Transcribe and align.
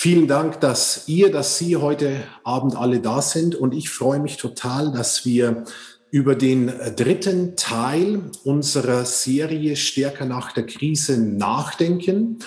Vielen 0.00 0.28
Dank, 0.28 0.60
dass 0.60 1.08
ihr, 1.08 1.32
dass 1.32 1.58
Sie 1.58 1.74
heute 1.74 2.22
Abend 2.44 2.76
alle 2.76 3.00
da 3.00 3.20
sind. 3.20 3.56
Und 3.56 3.74
ich 3.74 3.90
freue 3.90 4.20
mich 4.20 4.36
total, 4.36 4.92
dass 4.92 5.26
wir 5.26 5.64
über 6.12 6.36
den 6.36 6.68
dritten 6.94 7.56
Teil 7.56 8.30
unserer 8.44 9.04
Serie 9.04 9.74
Stärker 9.74 10.24
nach 10.24 10.52
der 10.52 10.66
Krise 10.66 11.18
nachdenken. 11.20 12.38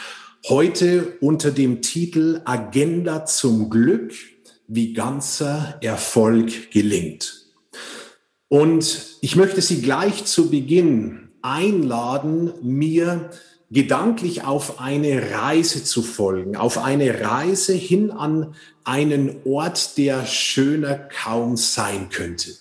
Heute 0.48 1.18
unter 1.20 1.52
dem 1.52 1.82
Titel 1.82 2.40
Agenda 2.46 3.26
zum 3.26 3.70
Glück, 3.70 4.14
wie 4.70 4.94
ganzer 4.94 5.78
Erfolg 5.82 6.72
gelingt. 6.72 7.48
Und 8.48 9.18
ich 9.20 9.36
möchte 9.36 9.62
Sie 9.62 9.82
gleich 9.82 10.24
zu 10.24 10.50
Beginn 10.50 11.32
einladen, 11.42 12.54
mir 12.62 13.30
gedanklich 13.72 14.44
auf 14.44 14.80
eine 14.80 15.32
Reise 15.32 15.84
zu 15.84 16.02
folgen, 16.02 16.58
auf 16.58 16.78
eine 16.78 17.22
Reise 17.22 17.74
hin 17.74 18.12
an 18.12 18.54
einen 18.84 19.38
Ort, 19.46 19.98
der 19.98 20.26
schöner 20.26 20.96
kaum 20.96 21.56
sein 21.56 22.10
könnte. 22.10 22.52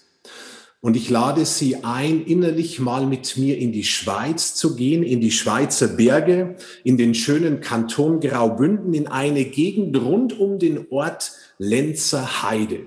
Und 0.83 0.97
ich 0.97 1.11
lade 1.11 1.45
Sie 1.45 1.85
ein, 1.85 2.25
innerlich 2.25 2.81
mal 2.81 3.05
mit 3.05 3.37
mir 3.37 3.59
in 3.59 3.71
die 3.71 3.85
Schweiz 3.85 4.55
zu 4.55 4.77
gehen, 4.77 5.03
in 5.03 5.21
die 5.21 5.31
Schweizer 5.31 5.89
Berge, 5.89 6.57
in 6.85 6.97
den 6.97 7.15
schönen 7.15 7.61
Kanton 7.61 8.21
Graubünden, 8.21 8.95
in 8.95 9.07
eine 9.07 9.45
Gegend 9.45 10.01
rund 10.01 10.39
um 10.39 10.59
den 10.59 10.87
Ort 10.91 11.33
Lenzer 11.59 12.43
Heide. 12.43 12.85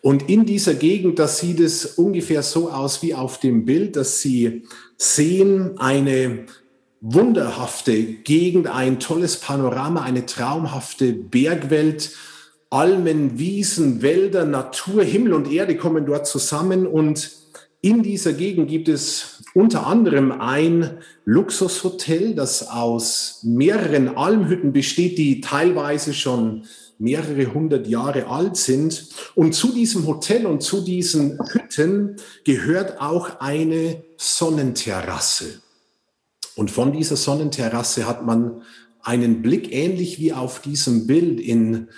Und 0.00 0.30
in 0.30 0.46
dieser 0.46 0.74
Gegend, 0.74 1.18
da 1.18 1.28
sieht 1.28 1.60
es 1.60 1.84
ungefähr 1.84 2.42
so 2.42 2.70
aus 2.70 3.02
wie 3.02 3.14
auf 3.14 3.38
dem 3.38 3.66
Bild, 3.66 3.96
dass 3.96 4.22
Sie 4.22 4.62
sehen 4.96 5.78
eine 5.78 6.46
wunderhafte 7.02 8.00
Gegend, 8.00 8.68
ein 8.68 9.00
tolles 9.00 9.36
Panorama, 9.38 10.02
eine 10.02 10.24
traumhafte 10.24 11.12
Bergwelt, 11.12 12.12
Almen, 12.70 13.38
Wiesen, 13.38 14.00
Wälder, 14.00 14.46
Natur, 14.46 15.02
Himmel 15.02 15.34
und 15.34 15.50
Erde 15.50 15.76
kommen 15.76 16.06
dort 16.06 16.26
zusammen 16.26 16.86
und 16.86 17.30
in 17.82 18.04
dieser 18.04 18.32
Gegend 18.32 18.68
gibt 18.68 18.88
es 18.88 19.42
unter 19.54 19.88
anderem 19.88 20.30
ein 20.30 20.98
Luxushotel, 21.24 22.36
das 22.36 22.68
aus 22.68 23.40
mehreren 23.42 24.16
Almhütten 24.16 24.72
besteht, 24.72 25.18
die 25.18 25.40
teilweise 25.40 26.14
schon 26.14 26.64
mehrere 26.98 27.52
hundert 27.52 27.88
Jahre 27.88 28.28
alt 28.28 28.56
sind. 28.56 29.08
Und 29.34 29.54
zu 29.56 29.72
diesem 29.72 30.06
Hotel 30.06 30.46
und 30.46 30.62
zu 30.62 30.82
diesen 30.82 31.40
Hütten 31.50 32.16
gehört 32.44 33.00
auch 33.00 33.40
eine 33.40 34.04
Sonnenterrasse. 34.16 35.60
Und 36.56 36.70
von 36.70 36.92
dieser 36.92 37.16
Sonnenterrasse 37.16 38.06
hat 38.06 38.24
man 38.24 38.62
einen 39.02 39.42
Blick 39.42 39.72
ähnlich 39.72 40.18
wie 40.18 40.32
auf 40.32 40.60
diesem 40.60 41.06
Bild 41.06 41.40
in 41.40 41.88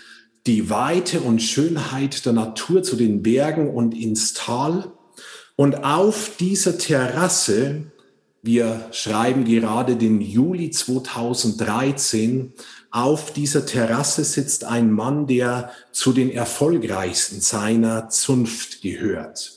die 0.46 0.70
Weite 0.70 1.20
und 1.20 1.42
Schönheit 1.42 2.26
der 2.26 2.32
Natur 2.32 2.82
zu 2.82 2.96
den 2.96 3.22
Bergen 3.22 3.70
und 3.70 3.94
ins 3.94 4.34
Tal. 4.34 4.92
Und 5.56 5.84
auf 5.84 6.32
dieser 6.38 6.78
Terrasse, 6.78 7.92
wir 8.42 8.88
schreiben 8.92 9.44
gerade 9.44 9.96
den 9.96 10.20
Juli 10.20 10.70
2013, 10.70 12.52
auf 12.90 13.32
dieser 13.32 13.66
Terrasse 13.66 14.22
sitzt 14.22 14.64
ein 14.64 14.90
Mann, 14.90 15.26
der 15.26 15.70
zu 15.92 16.12
den 16.12 16.30
erfolgreichsten 16.30 17.40
seiner 17.40 18.08
Zunft 18.08 18.82
gehört. 18.82 19.52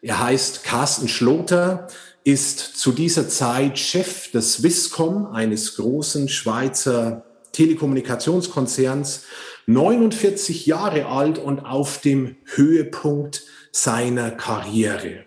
Er 0.00 0.20
heißt 0.20 0.62
Carsten 0.62 1.08
Schloter, 1.08 1.88
ist 2.28 2.58
zu 2.76 2.92
dieser 2.92 3.26
Zeit 3.26 3.78
Chef 3.78 4.30
des 4.32 4.62
Viscom, 4.62 5.28
eines 5.32 5.76
großen 5.76 6.28
Schweizer 6.28 7.24
Telekommunikationskonzerns, 7.52 9.22
49 9.64 10.66
Jahre 10.66 11.06
alt 11.06 11.38
und 11.38 11.60
auf 11.60 12.02
dem 12.02 12.36
Höhepunkt 12.44 13.44
seiner 13.72 14.30
Karriere. 14.30 15.24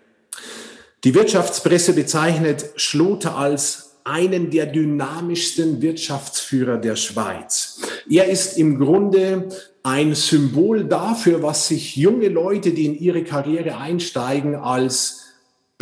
Die 1.02 1.12
Wirtschaftspresse 1.16 1.94
bezeichnet 1.94 2.66
Schloter 2.76 3.36
als 3.36 3.96
einen 4.04 4.50
der 4.50 4.66
dynamischsten 4.66 5.82
Wirtschaftsführer 5.82 6.76
der 6.78 6.94
Schweiz. 6.94 7.80
Er 8.08 8.28
ist 8.28 8.56
im 8.56 8.78
Grunde 8.78 9.48
ein 9.82 10.14
Symbol 10.14 10.84
dafür, 10.84 11.42
was 11.42 11.66
sich 11.66 11.96
junge 11.96 12.28
Leute, 12.28 12.70
die 12.70 12.86
in 12.86 12.96
ihre 12.96 13.24
Karriere 13.24 13.78
einsteigen, 13.78 14.54
als 14.54 15.21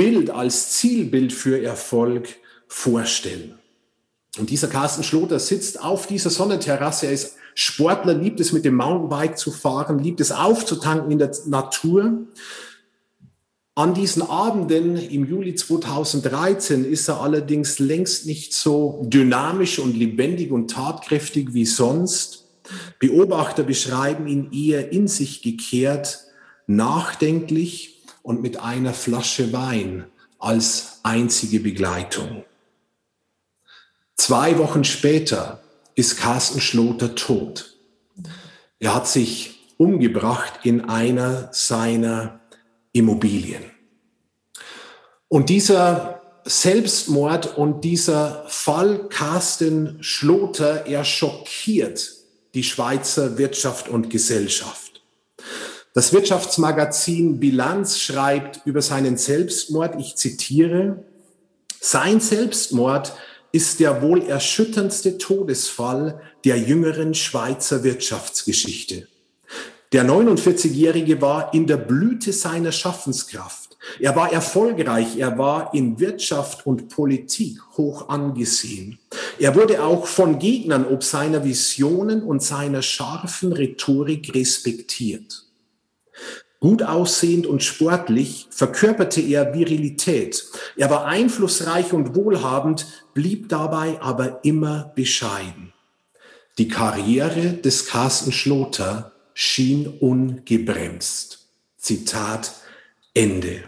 Bild, 0.01 0.31
als 0.31 0.71
Zielbild 0.71 1.31
für 1.31 1.63
Erfolg 1.63 2.31
vorstellen. 2.69 3.59
Und 4.39 4.49
dieser 4.49 4.69
Carsten 4.69 5.03
Schloter 5.03 5.39
sitzt 5.39 5.79
auf 5.79 6.07
dieser 6.07 6.31
Sonnenterrasse. 6.31 7.05
Er 7.05 7.13
ist 7.13 7.37
Sportler, 7.55 8.15
liebt 8.15 8.41
es 8.41 8.55
mit 8.55 8.65
dem 8.65 8.77
Mountainbike 8.77 9.37
zu 9.37 9.51
fahren, 9.51 9.99
liebt 9.99 10.23
es 10.23 10.33
aufzutanken 10.33 11.11
in 11.11 11.19
der 11.19 11.37
Natur. 11.45 12.29
An 13.75 13.93
diesen 13.93 14.23
Abenden 14.23 14.97
im 14.97 15.27
Juli 15.27 15.55
2013 15.55 16.87
ist 16.87 17.09
er 17.09 17.21
allerdings 17.21 17.79
längst 17.79 18.25
nicht 18.25 18.55
so 18.55 19.03
dynamisch 19.07 19.79
und 19.79 19.95
lebendig 19.95 20.51
und 20.51 20.71
tatkräftig 20.71 21.53
wie 21.53 21.67
sonst. 21.67 22.47
Beobachter 23.01 23.65
beschreiben 23.65 24.27
ihn 24.29 24.51
eher 24.51 24.93
in 24.93 25.09
sich 25.09 25.43
gekehrt, 25.43 26.21
nachdenklich 26.67 28.00
und 28.31 28.43
mit 28.43 28.61
einer 28.61 28.95
Flasche 28.95 29.53
Wein 29.53 30.05
als 30.39 31.01
einzige 31.03 31.59
Begleitung. 31.59 32.45
Zwei 34.15 34.57
Wochen 34.59 34.85
später 34.85 35.61
ist 35.97 36.17
Carsten 36.17 36.61
Schloter 36.61 37.17
tot. 37.17 37.77
Er 38.79 38.95
hat 38.95 39.09
sich 39.09 39.73
umgebracht 39.79 40.61
in 40.63 40.83
einer 40.83 41.49
seiner 41.51 42.39
Immobilien. 42.93 43.65
Und 45.27 45.49
dieser 45.49 46.23
Selbstmord 46.45 47.59
und 47.59 47.81
dieser 47.81 48.45
Fall 48.47 49.09
Carsten 49.09 50.05
Schloter, 50.05 50.87
er 50.87 51.05
schockiert 51.05 52.13
die 52.55 52.63
Schweizer 52.63 53.39
Wirtschaft 53.39 53.89
und 53.89 54.09
Gesellschaft. 54.09 54.90
Das 55.93 56.13
Wirtschaftsmagazin 56.13 57.41
Bilanz 57.41 57.99
schreibt 57.99 58.61
über 58.65 58.81
seinen 58.81 59.17
Selbstmord, 59.17 59.99
ich 59.99 60.15
zitiere, 60.15 61.03
sein 61.81 62.21
Selbstmord 62.21 63.13
ist 63.51 63.81
der 63.81 64.01
wohl 64.01 64.23
erschütterndste 64.23 65.19
Todesfall 65.19 66.21
der 66.45 66.59
jüngeren 66.59 67.15
Schweizer 67.15 67.83
Wirtschaftsgeschichte. 67.83 69.09
Der 69.91 70.05
49-Jährige 70.05 71.21
war 71.21 71.53
in 71.53 71.67
der 71.67 71.79
Blüte 71.79 72.33
seiner 72.33 72.71
Schaffenskraft. 72.71 73.77
Er 73.99 74.15
war 74.15 74.33
erfolgreich, 74.33 75.17
er 75.19 75.39
war 75.39 75.75
in 75.75 75.99
Wirtschaft 75.99 76.67
und 76.67 76.89
Politik 76.89 77.59
hoch 77.77 78.09
angesehen. 78.09 79.01
Er 79.41 79.57
wurde 79.57 79.83
auch 79.83 80.07
von 80.07 80.39
Gegnern 80.39 80.87
ob 80.87 81.03
seiner 81.03 81.43
Visionen 81.43 82.23
und 82.23 82.41
seiner 82.41 82.83
scharfen 82.83 83.53
Rhetorik 83.53 84.33
respektiert. 84.33 85.50
Gut 86.61 86.83
aussehend 86.83 87.47
und 87.47 87.63
sportlich 87.63 88.47
verkörperte 88.51 89.23
er 89.23 89.55
Virilität. 89.55 90.45
Er 90.77 90.91
war 90.91 91.07
einflussreich 91.07 91.95
und 91.95 92.15
wohlhabend, 92.15 92.87
blieb 93.15 93.49
dabei 93.49 93.99
aber 94.03 94.45
immer 94.45 94.93
bescheiden. 94.95 95.73
Die 96.59 96.69
Karriere 96.69 97.55
des 97.55 97.87
Carsten 97.87 98.31
Schloter 98.31 99.13
schien 99.33 99.87
ungebremst. 99.87 101.49
Zitat 101.79 102.53
Ende. 103.15 103.65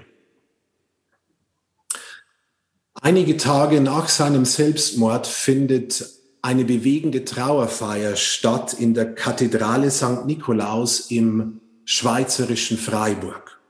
Einige 3.01 3.39
Tage 3.39 3.81
nach 3.81 4.11
seinem 4.11 4.45
Selbstmord 4.45 5.27
findet 5.27 6.05
eine 6.43 6.67
bewegende 6.67 7.25
Trauerfeier 7.25 8.17
statt 8.17 8.75
in 8.75 8.93
der 8.93 9.15
Kathedrale 9.15 9.91
St. 9.91 10.27
Nikolaus 10.27 11.11
im 11.11 11.62
schweizerischen 11.93 12.79
Freiburg. 12.79 13.61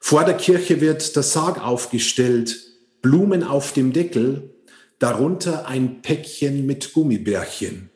Vor 0.00 0.24
der 0.24 0.34
Kirche 0.34 0.80
wird 0.80 1.14
der 1.14 1.22
Sarg 1.22 1.64
aufgestellt, 1.64 2.56
Blumen 3.02 3.44
auf 3.44 3.72
dem 3.72 3.92
Deckel, 3.92 4.50
darunter 4.98 5.68
ein 5.68 6.02
Päckchen 6.02 6.66
mit 6.66 6.92
Gummibärchen, 6.92 7.90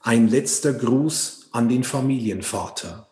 ein 0.00 0.28
letzter 0.28 0.74
Gruß 0.74 1.48
an 1.52 1.70
den 1.70 1.82
Familienvater. 1.82 3.08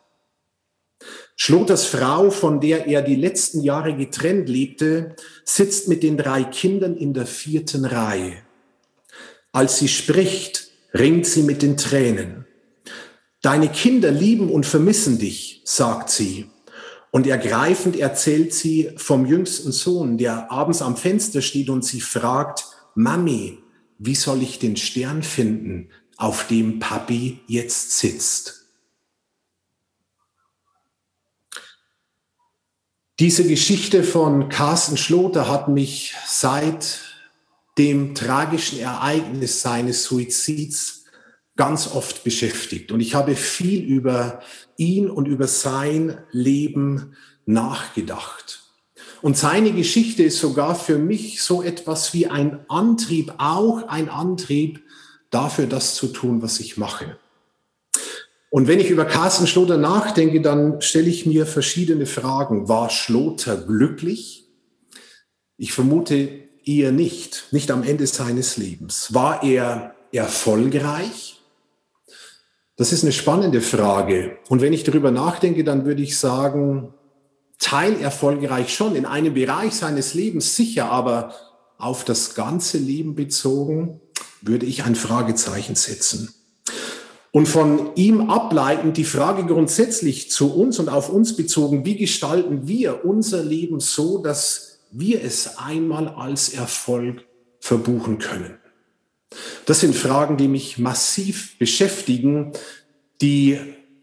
Schloters 1.37 1.87
Frau, 1.87 2.31
von 2.31 2.61
der 2.61 2.87
er 2.87 3.01
die 3.01 3.17
letzten 3.17 3.63
Jahre 3.63 3.97
getrennt 3.97 4.51
lebte, 4.51 5.17
sitzt 5.45 5.89
mit 5.89 6.03
den 6.03 6.19
drei 6.19 6.45
Kindern 6.45 6.97
in 6.97 7.15
der 7.15 7.27
vierten 7.27 7.87
Reihe. 7.87 8.37
Als 9.53 9.79
sie 9.79 9.89
spricht, 9.89 10.69
ringt 10.93 11.27
sie 11.27 11.43
mit 11.43 11.63
den 11.63 11.79
Tränen. 11.79 12.47
Deine 13.43 13.69
Kinder 13.69 14.13
lieben 14.13 14.51
und 14.51 14.65
vermissen 14.65 15.19
dich, 15.19 15.63
sagt 15.65 16.11
sie. 16.11 16.49
Und 17.11 17.27
ergreifend 17.27 17.97
erzählt 17.97 18.55
sie 18.55 18.93
vom 18.97 19.27
jüngsten 19.27 19.73
Sohn, 19.73 20.17
der 20.17 20.51
abends 20.51 20.81
am 20.81 20.97
Fenster 20.97 21.43
steht 21.43 21.69
und 21.69 21.85
sie 21.85 22.01
fragt, 22.01 22.65
Mami, 22.95 23.59
wie 23.99 24.15
soll 24.15 24.43
ich 24.43 24.61
den 24.61 24.77
Stern 24.77 25.23
finden, 25.23 25.91
auf 26.17 26.47
dem 26.47 26.79
Papi 26.79 27.41
jetzt 27.49 27.99
sitzt. 27.99 28.67
Diese 33.19 33.47
Geschichte 33.47 34.05
von 34.05 34.49
Carsten 34.49 34.97
Schloter 34.97 35.49
hat 35.49 35.69
mich 35.69 36.15
seit 36.27 37.01
dem 37.77 38.15
tragischen 38.15 38.79
Ereignis 38.79 39.63
seines 39.63 40.05
Suizids 40.05 41.02
ganz 41.57 41.89
oft 41.93 42.25
beschäftigt. 42.25 42.93
Und 42.93 43.01
ich 43.01 43.15
habe 43.15 43.37
viel 43.37 43.83
über 43.85 44.41
ihn 44.77 45.11
und 45.11 45.27
über 45.27 45.47
sein 45.47 46.19
Leben 46.31 47.15
nachgedacht. 47.45 48.63
Und 49.21 49.37
seine 49.37 49.73
Geschichte 49.73 50.25
ist 50.25 50.39
sogar 50.39 50.75
für 50.75 50.99
mich 50.99 51.43
so 51.43 51.63
etwas 51.63 52.13
wie 52.13 52.27
ein 52.27 52.65
Antrieb, 52.69 53.35
auch 53.39 53.87
ein 53.89 54.09
Antrieb 54.09 54.83
dafür, 55.31 55.67
das 55.67 55.95
zu 55.95 56.09
tun, 56.09 56.43
was 56.43 56.59
ich 56.59 56.77
mache. 56.77 57.17
Und 58.51 58.69
wenn 58.69 58.81
ich 58.81 58.91
über 58.91 59.05
Carsten 59.05 59.47
Schloter 59.47 59.79
nachdenke, 59.79 60.41
dann 60.41 60.83
stelle 60.83 61.09
ich 61.09 61.25
mir 61.25 61.47
verschiedene 61.47 62.05
Fragen. 62.05 62.69
War 62.69 62.91
Schloter 62.91 63.57
glücklich? 63.57 64.45
Ich 65.57 65.73
vermute 65.73 66.29
eher 66.65 66.93
nicht, 66.93 67.47
nicht 67.51 67.71
am 67.71 67.83
Ende 67.83 68.07
seines 68.07 68.57
Lebens. 68.57 69.15
War 69.15 69.43
er 69.43 69.95
erfolgreich? 70.13 71.42
Das 72.83 72.93
ist 72.93 73.05
eine 73.05 73.13
spannende 73.13 73.61
Frage. 73.61 74.39
Und 74.49 74.61
wenn 74.61 74.73
ich 74.73 74.83
darüber 74.83 75.13
nachdenke, 75.13 75.63
dann 75.63 75.85
würde 75.85 76.03
ich 76.03 76.19
sagen, 76.19 76.93
teilerfolgreich 77.61 78.75
schon, 78.75 78.97
in 78.97 79.07
einem 79.07 79.35
Bereich 79.35 79.75
seines 79.75 80.15
Lebens 80.15 80.57
sicher, 80.57 80.91
aber 80.91 81.33
auf 81.79 82.05
das 82.05 82.35
ganze 82.35 82.79
Leben 82.79 83.15
bezogen, 83.15 84.01
würde 84.41 84.67
ich 84.67 84.83
ein 84.83 84.97
Fragezeichen 84.97 85.77
setzen. 85.77 86.35
Und 87.31 87.47
von 87.47 87.95
ihm 87.95 88.31
ableitend 88.31 88.97
die 88.97 89.05
Frage 89.05 89.47
grundsätzlich 89.47 90.33
zu 90.33 90.53
uns 90.53 90.81
und 90.81 90.89
auf 90.89 91.09
uns 91.09 91.37
bezogen, 91.37 91.85
wie 91.85 91.97
gestalten 91.97 92.67
wir 92.67 93.05
unser 93.05 93.45
Leben 93.45 93.79
so, 93.79 94.19
dass 94.19 94.81
wir 94.91 95.23
es 95.23 95.57
einmal 95.57 96.09
als 96.09 96.49
Erfolg 96.49 97.25
verbuchen 97.61 98.19
können? 98.19 98.59
Das 99.67 99.81
sind 99.81 99.95
Fragen, 99.95 100.37
die 100.37 100.49
mich 100.49 100.79
massiv 100.79 101.59
beschäftigen, 101.59 102.53
die 103.21 103.59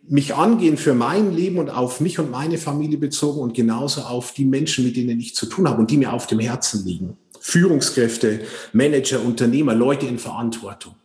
mich 0.07 0.33
angehen 0.33 0.77
für 0.77 0.93
mein 0.93 1.35
Leben 1.35 1.59
und 1.59 1.69
auf 1.69 1.99
mich 1.99 2.17
und 2.17 2.31
meine 2.31 2.57
Familie 2.57 2.97
bezogen 2.97 3.41
und 3.41 3.53
genauso 3.53 4.01
auf 4.01 4.33
die 4.33 4.45
Menschen, 4.45 4.83
mit 4.83 4.95
denen 4.95 5.19
ich 5.19 5.35
zu 5.35 5.45
tun 5.45 5.69
habe 5.69 5.79
und 5.79 5.91
die 5.91 5.97
mir 5.97 6.13
auf 6.13 6.25
dem 6.25 6.39
Herzen 6.39 6.85
liegen. 6.85 7.17
Führungskräfte, 7.39 8.41
Manager, 8.73 9.23
Unternehmer, 9.23 9.75
Leute 9.75 10.07
in 10.07 10.17
Verantwortung. 10.17 10.95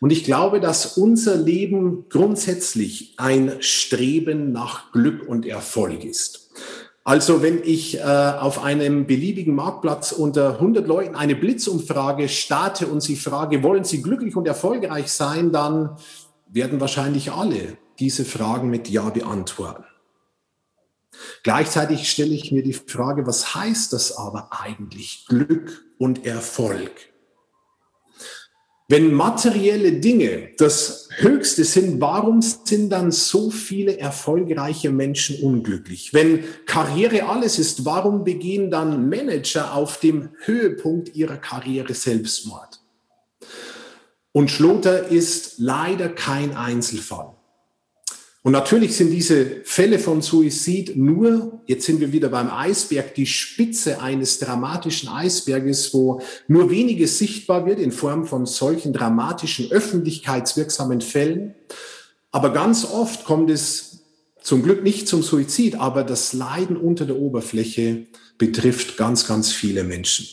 Und 0.00 0.10
ich 0.10 0.24
glaube, 0.24 0.60
dass 0.60 0.98
unser 0.98 1.36
Leben 1.36 2.04
grundsätzlich 2.10 3.14
ein 3.16 3.56
Streben 3.60 4.52
nach 4.52 4.92
Glück 4.92 5.26
und 5.26 5.46
Erfolg 5.46 6.04
ist. 6.04 6.43
Also 7.06 7.42
wenn 7.42 7.62
ich 7.62 7.98
äh, 7.98 8.00
auf 8.00 8.62
einem 8.62 9.06
beliebigen 9.06 9.54
Marktplatz 9.54 10.10
unter 10.10 10.54
100 10.54 10.86
Leuten 10.86 11.14
eine 11.14 11.36
Blitzumfrage 11.36 12.30
starte 12.30 12.86
und 12.86 13.02
sie 13.02 13.16
frage, 13.16 13.62
wollen 13.62 13.84
Sie 13.84 14.00
glücklich 14.00 14.34
und 14.36 14.48
erfolgreich 14.48 15.12
sein, 15.12 15.52
dann 15.52 15.96
werden 16.48 16.80
wahrscheinlich 16.80 17.30
alle 17.30 17.76
diese 17.98 18.24
Fragen 18.24 18.70
mit 18.70 18.88
Ja 18.88 19.10
beantworten. 19.10 19.84
Gleichzeitig 21.42 22.10
stelle 22.10 22.34
ich 22.34 22.52
mir 22.52 22.62
die 22.62 22.72
Frage, 22.72 23.26
was 23.26 23.54
heißt 23.54 23.92
das 23.92 24.16
aber 24.16 24.48
eigentlich, 24.50 25.26
Glück 25.28 25.84
und 25.98 26.24
Erfolg? 26.24 27.13
Wenn 28.86 29.14
materielle 29.14 29.92
Dinge 29.92 30.50
das 30.58 31.08
Höchste 31.16 31.64
sind, 31.64 32.02
warum 32.02 32.42
sind 32.42 32.90
dann 32.90 33.12
so 33.12 33.50
viele 33.50 33.98
erfolgreiche 33.98 34.90
Menschen 34.90 35.42
unglücklich? 35.42 36.12
Wenn 36.12 36.44
Karriere 36.66 37.24
alles 37.26 37.58
ist, 37.58 37.86
warum 37.86 38.24
begehen 38.24 38.70
dann 38.70 39.08
Manager 39.08 39.74
auf 39.74 40.00
dem 40.00 40.30
Höhepunkt 40.44 41.16
ihrer 41.16 41.38
Karriere 41.38 41.94
Selbstmord? 41.94 42.82
Und 44.32 44.50
Schloter 44.50 45.08
ist 45.08 45.54
leider 45.58 46.10
kein 46.10 46.54
Einzelfall. 46.54 47.34
Und 48.44 48.52
natürlich 48.52 48.94
sind 48.94 49.10
diese 49.10 49.62
Fälle 49.64 49.98
von 49.98 50.20
Suizid 50.20 50.98
nur, 50.98 51.62
jetzt 51.66 51.86
sind 51.86 52.00
wir 52.00 52.12
wieder 52.12 52.28
beim 52.28 52.50
Eisberg, 52.50 53.14
die 53.14 53.24
Spitze 53.24 54.02
eines 54.02 54.38
dramatischen 54.38 55.08
Eisberges, 55.08 55.94
wo 55.94 56.20
nur 56.46 56.70
weniges 56.70 57.16
sichtbar 57.16 57.64
wird 57.64 57.78
in 57.78 57.90
Form 57.90 58.26
von 58.26 58.44
solchen 58.44 58.92
dramatischen, 58.92 59.72
öffentlichkeitswirksamen 59.72 61.00
Fällen. 61.00 61.54
Aber 62.32 62.52
ganz 62.52 62.84
oft 62.84 63.24
kommt 63.24 63.48
es 63.48 64.00
zum 64.42 64.62
Glück 64.62 64.82
nicht 64.82 65.08
zum 65.08 65.22
Suizid, 65.22 65.76
aber 65.76 66.04
das 66.04 66.34
Leiden 66.34 66.76
unter 66.76 67.06
der 67.06 67.16
Oberfläche 67.16 68.08
betrifft 68.38 68.96
ganz, 68.96 69.26
ganz 69.26 69.52
viele 69.52 69.84
Menschen 69.84 70.26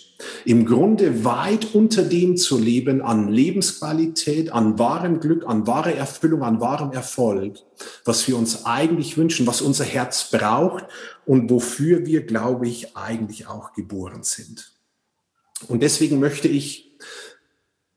im 0.46 0.66
Grunde 0.66 1.24
weit 1.24 1.74
unter 1.74 2.04
dem 2.04 2.38
zu 2.38 2.58
leben 2.58 3.02
an 3.02 3.30
Lebensqualität, 3.30 4.52
an 4.52 4.80
wahrem 4.80 5.20
Glück, 5.20 5.46
an 5.46 5.68
wahrer 5.68 5.94
Erfüllung, 5.94 6.44
an 6.44 6.60
wahrem 6.60 6.92
Erfolg, 6.92 7.58
was 8.06 8.28
wir 8.28 8.38
uns 8.38 8.66
eigentlich 8.66 9.18
wünschen, 9.18 9.48
was 9.48 9.62
unser 9.62 9.86
Herz 9.86 10.30
braucht 10.32 10.86
und 11.26 11.50
wofür 11.50 12.06
wir, 12.06 12.26
glaube 12.26 12.68
ich, 12.68 12.96
eigentlich 12.96 13.48
auch 13.48 13.74
geboren 13.74 14.24
sind. 14.24 14.74
Und 15.68 15.84
deswegen 15.84 16.20
möchte 16.20 16.48
ich 16.48 16.98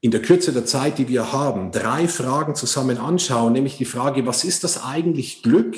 in 0.00 0.10
der 0.10 0.20
Kürze 0.20 0.52
der 0.52 0.66
Zeit, 0.66 0.98
die 0.98 1.08
wir 1.08 1.32
haben, 1.32 1.72
drei 1.72 2.08
Fragen 2.08 2.54
zusammen 2.54 2.98
anschauen, 2.98 3.54
nämlich 3.54 3.78
die 3.78 3.86
Frage, 3.86 4.26
was 4.26 4.44
ist 4.44 4.62
das 4.62 4.84
eigentlich 4.84 5.42
Glück? 5.42 5.76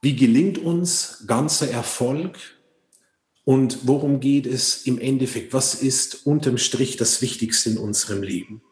Wie 0.00 0.16
gelingt 0.16 0.58
uns 0.58 1.24
ganzer 1.26 1.70
Erfolg? 1.70 2.38
Und 3.44 3.80
worum 3.86 4.20
geht 4.20 4.46
es 4.46 4.86
im 4.86 4.98
Endeffekt? 4.98 5.52
Was 5.52 5.74
ist 5.74 6.26
unterm 6.26 6.56
Strich 6.58 6.96
das 6.96 7.20
Wichtigste 7.20 7.70
in 7.70 7.78
unserem 7.78 8.22
Leben? 8.22 8.62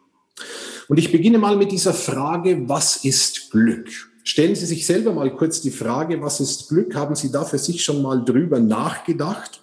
Und 0.89 0.99
ich 0.99 1.13
beginne 1.13 1.39
mal 1.39 1.57
mit 1.57 1.73
dieser 1.73 1.93
Frage, 1.93 2.69
was 2.69 3.05
ist 3.05 3.51
Glück? 3.51 3.89
Stellen 4.25 4.55
Sie 4.55 4.67
sich 4.67 4.87
selber 4.87 5.13
mal 5.13 5.35
kurz 5.35 5.61
die 5.61 5.71
Frage, 5.71 6.21
was 6.23 6.41
ist 6.41 6.69
Glück? 6.69 6.95
Haben 6.95 7.15
Sie 7.15 7.31
da 7.31 7.45
für 7.45 7.59
sich 7.59 7.85
schon 7.85 8.03
mal 8.03 8.25
drüber 8.25 8.61
nachgedacht? 8.61 9.61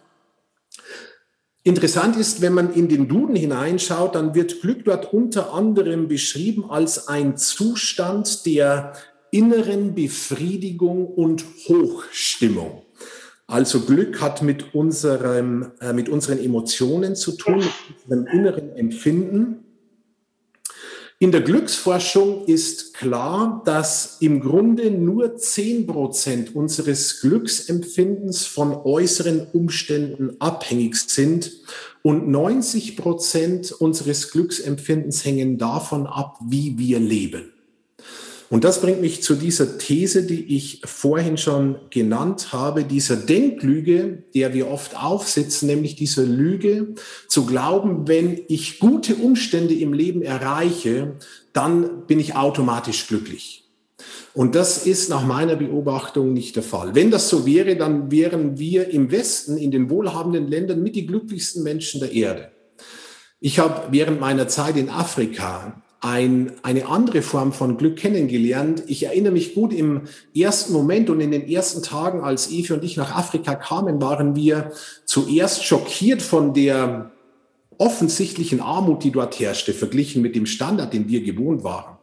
Interessant 1.63 2.15
ist, 2.15 2.41
wenn 2.41 2.53
man 2.53 2.73
in 2.73 2.87
den 2.87 3.07
Duden 3.07 3.35
hineinschaut, 3.35 4.15
dann 4.15 4.33
wird 4.33 4.61
Glück 4.61 4.85
dort 4.85 5.13
unter 5.13 5.53
anderem 5.53 6.07
beschrieben 6.07 6.69
als 6.69 7.07
ein 7.07 7.37
Zustand 7.37 8.45
der 8.45 8.93
inneren 9.31 9.93
Befriedigung 9.93 11.05
und 11.07 11.45
Hochstimmung. 11.67 12.83
Also 13.49 13.79
Glück 13.79 14.21
hat 14.21 14.43
mit, 14.43 14.75
unserem, 14.75 15.71
äh, 15.81 15.91
mit 15.91 16.07
unseren 16.07 16.37
Emotionen 16.37 17.15
zu 17.15 17.31
tun, 17.31 17.57
mit 17.57 17.67
unserem 18.05 18.27
inneren 18.27 18.75
Empfinden. 18.75 19.65
In 21.17 21.31
der 21.31 21.41
Glücksforschung 21.41 22.45
ist 22.45 22.93
klar, 22.93 23.63
dass 23.65 24.17
im 24.19 24.39
Grunde 24.39 24.91
nur 24.91 25.35
10 25.35 25.87
Prozent 25.87 26.55
unseres 26.55 27.21
Glücksempfindens 27.21 28.45
von 28.45 28.71
äußeren 28.71 29.47
Umständen 29.51 30.39
abhängig 30.39 30.95
sind 30.97 31.51
und 32.03 32.29
90 32.29 32.97
Prozent 32.97 33.71
unseres 33.71 34.29
Glücksempfindens 34.29 35.25
hängen 35.25 35.57
davon 35.57 36.05
ab, 36.05 36.37
wie 36.47 36.77
wir 36.77 36.99
leben. 36.99 37.51
Und 38.49 38.63
das 38.63 38.81
bringt 38.81 38.99
mich 38.99 39.21
zu 39.21 39.35
dieser 39.35 39.77
These, 39.77 40.23
die 40.23 40.55
ich 40.55 40.81
vorhin 40.83 41.37
schon 41.37 41.77
genannt 41.91 42.51
habe, 42.51 42.83
dieser 42.83 43.15
Denklüge, 43.15 44.23
der 44.33 44.53
wir 44.55 44.69
oft 44.69 44.97
aufsitzen, 44.97 45.67
nämlich 45.67 45.95
dieser 45.95 46.23
Lüge 46.23 46.95
zu 47.27 47.45
glauben, 47.45 48.07
wenn 48.07 48.41
ich 48.47 48.79
gute 48.79 49.15
Umstände 49.15 49.75
im 49.75 49.93
Leben 49.93 50.23
erreiche, 50.23 51.17
dann 51.53 52.07
bin 52.07 52.19
ich 52.19 52.35
automatisch 52.35 53.07
glücklich. 53.07 53.65
Und 54.33 54.55
das 54.55 54.85
ist 54.85 55.09
nach 55.09 55.25
meiner 55.25 55.55
Beobachtung 55.55 56.33
nicht 56.33 56.55
der 56.55 56.63
Fall. 56.63 56.95
Wenn 56.95 57.11
das 57.11 57.29
so 57.29 57.45
wäre, 57.45 57.75
dann 57.75 58.09
wären 58.09 58.57
wir 58.57 58.89
im 58.89 59.11
Westen, 59.11 59.57
in 59.57 59.69
den 59.69 59.89
wohlhabenden 59.89 60.47
Ländern, 60.47 60.81
mit 60.81 60.95
die 60.95 61.05
glücklichsten 61.05 61.61
Menschen 61.61 61.99
der 61.99 62.13
Erde. 62.13 62.51
Ich 63.39 63.59
habe 63.59 63.89
während 63.91 64.19
meiner 64.19 64.47
Zeit 64.47 64.75
in 64.75 64.89
Afrika 64.89 65.81
ein, 66.01 66.53
eine 66.63 66.87
andere 66.87 67.21
Form 67.21 67.51
von 67.51 67.77
Glück 67.77 67.97
kennengelernt. 67.97 68.83
Ich 68.87 69.03
erinnere 69.03 69.33
mich 69.33 69.53
gut 69.53 69.73
im 69.73 70.03
ersten 70.35 70.73
Moment 70.73 71.09
und 71.09 71.19
in 71.19 71.31
den 71.31 71.47
ersten 71.47 71.83
Tagen, 71.83 72.21
als 72.21 72.51
Evi 72.51 72.73
und 72.73 72.83
ich 72.83 72.95
nach 72.95 73.15
Afrika 73.15 73.55
kamen, 73.55 74.01
waren 74.01 74.35
wir 74.35 74.71
zuerst 75.05 75.65
schockiert 75.65 76.21
von 76.21 76.53
der 76.53 77.11
offensichtlichen 77.77 78.61
Armut, 78.61 79.03
die 79.03 79.11
dort 79.11 79.39
herrschte, 79.39 79.73
verglichen 79.73 80.21
mit 80.21 80.35
dem 80.35 80.45
Standard, 80.45 80.93
den 80.93 81.07
wir 81.07 81.21
gewohnt 81.21 81.63
waren. 81.63 81.97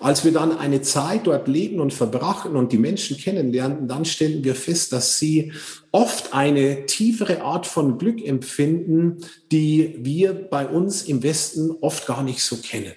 Als 0.00 0.24
wir 0.24 0.32
dann 0.32 0.56
eine 0.56 0.82
Zeit 0.82 1.26
dort 1.26 1.48
leben 1.48 1.80
und 1.80 1.92
verbrachten 1.92 2.54
und 2.54 2.72
die 2.72 2.78
Menschen 2.78 3.16
kennenlernten, 3.16 3.88
dann 3.88 4.04
stellten 4.04 4.44
wir 4.44 4.54
fest, 4.54 4.92
dass 4.92 5.18
sie 5.18 5.52
oft 5.90 6.34
eine 6.34 6.86
tiefere 6.86 7.42
Art 7.42 7.66
von 7.66 7.98
Glück 7.98 8.24
empfinden, 8.24 9.18
die 9.50 9.96
wir 9.98 10.32
bei 10.34 10.66
uns 10.66 11.02
im 11.02 11.22
Westen 11.24 11.72
oft 11.80 12.06
gar 12.06 12.22
nicht 12.22 12.42
so 12.42 12.56
kennen. 12.56 12.92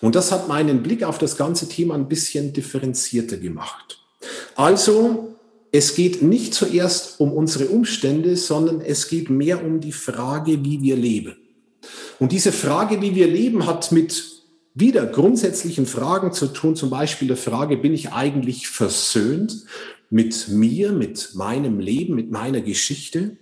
Und 0.00 0.14
das 0.14 0.32
hat 0.32 0.48
meinen 0.48 0.82
Blick 0.82 1.04
auf 1.04 1.18
das 1.18 1.36
ganze 1.36 1.68
Thema 1.68 1.94
ein 1.94 2.08
bisschen 2.08 2.52
differenzierter 2.52 3.36
gemacht. 3.36 3.98
Also, 4.54 5.36
es 5.70 5.94
geht 5.94 6.22
nicht 6.22 6.52
zuerst 6.52 7.18
um 7.18 7.32
unsere 7.32 7.68
Umstände, 7.68 8.36
sondern 8.36 8.80
es 8.80 9.08
geht 9.08 9.30
mehr 9.30 9.64
um 9.64 9.80
die 9.80 9.92
Frage, 9.92 10.64
wie 10.64 10.82
wir 10.82 10.96
leben. 10.96 11.36
Und 12.18 12.32
diese 12.32 12.52
Frage, 12.52 13.00
wie 13.00 13.14
wir 13.14 13.26
leben, 13.26 13.66
hat 13.66 13.90
mit 13.90 14.32
wieder 14.74 15.06
grundsätzlichen 15.06 15.86
Fragen 15.86 16.32
zu 16.32 16.46
tun, 16.46 16.76
zum 16.76 16.90
Beispiel 16.90 17.28
der 17.28 17.36
Frage, 17.36 17.76
bin 17.76 17.94
ich 17.94 18.12
eigentlich 18.12 18.68
versöhnt 18.68 19.64
mit 20.10 20.48
mir, 20.48 20.92
mit 20.92 21.34
meinem 21.34 21.80
Leben, 21.80 22.14
mit 22.14 22.30
meiner 22.30 22.60
Geschichte? 22.60 23.38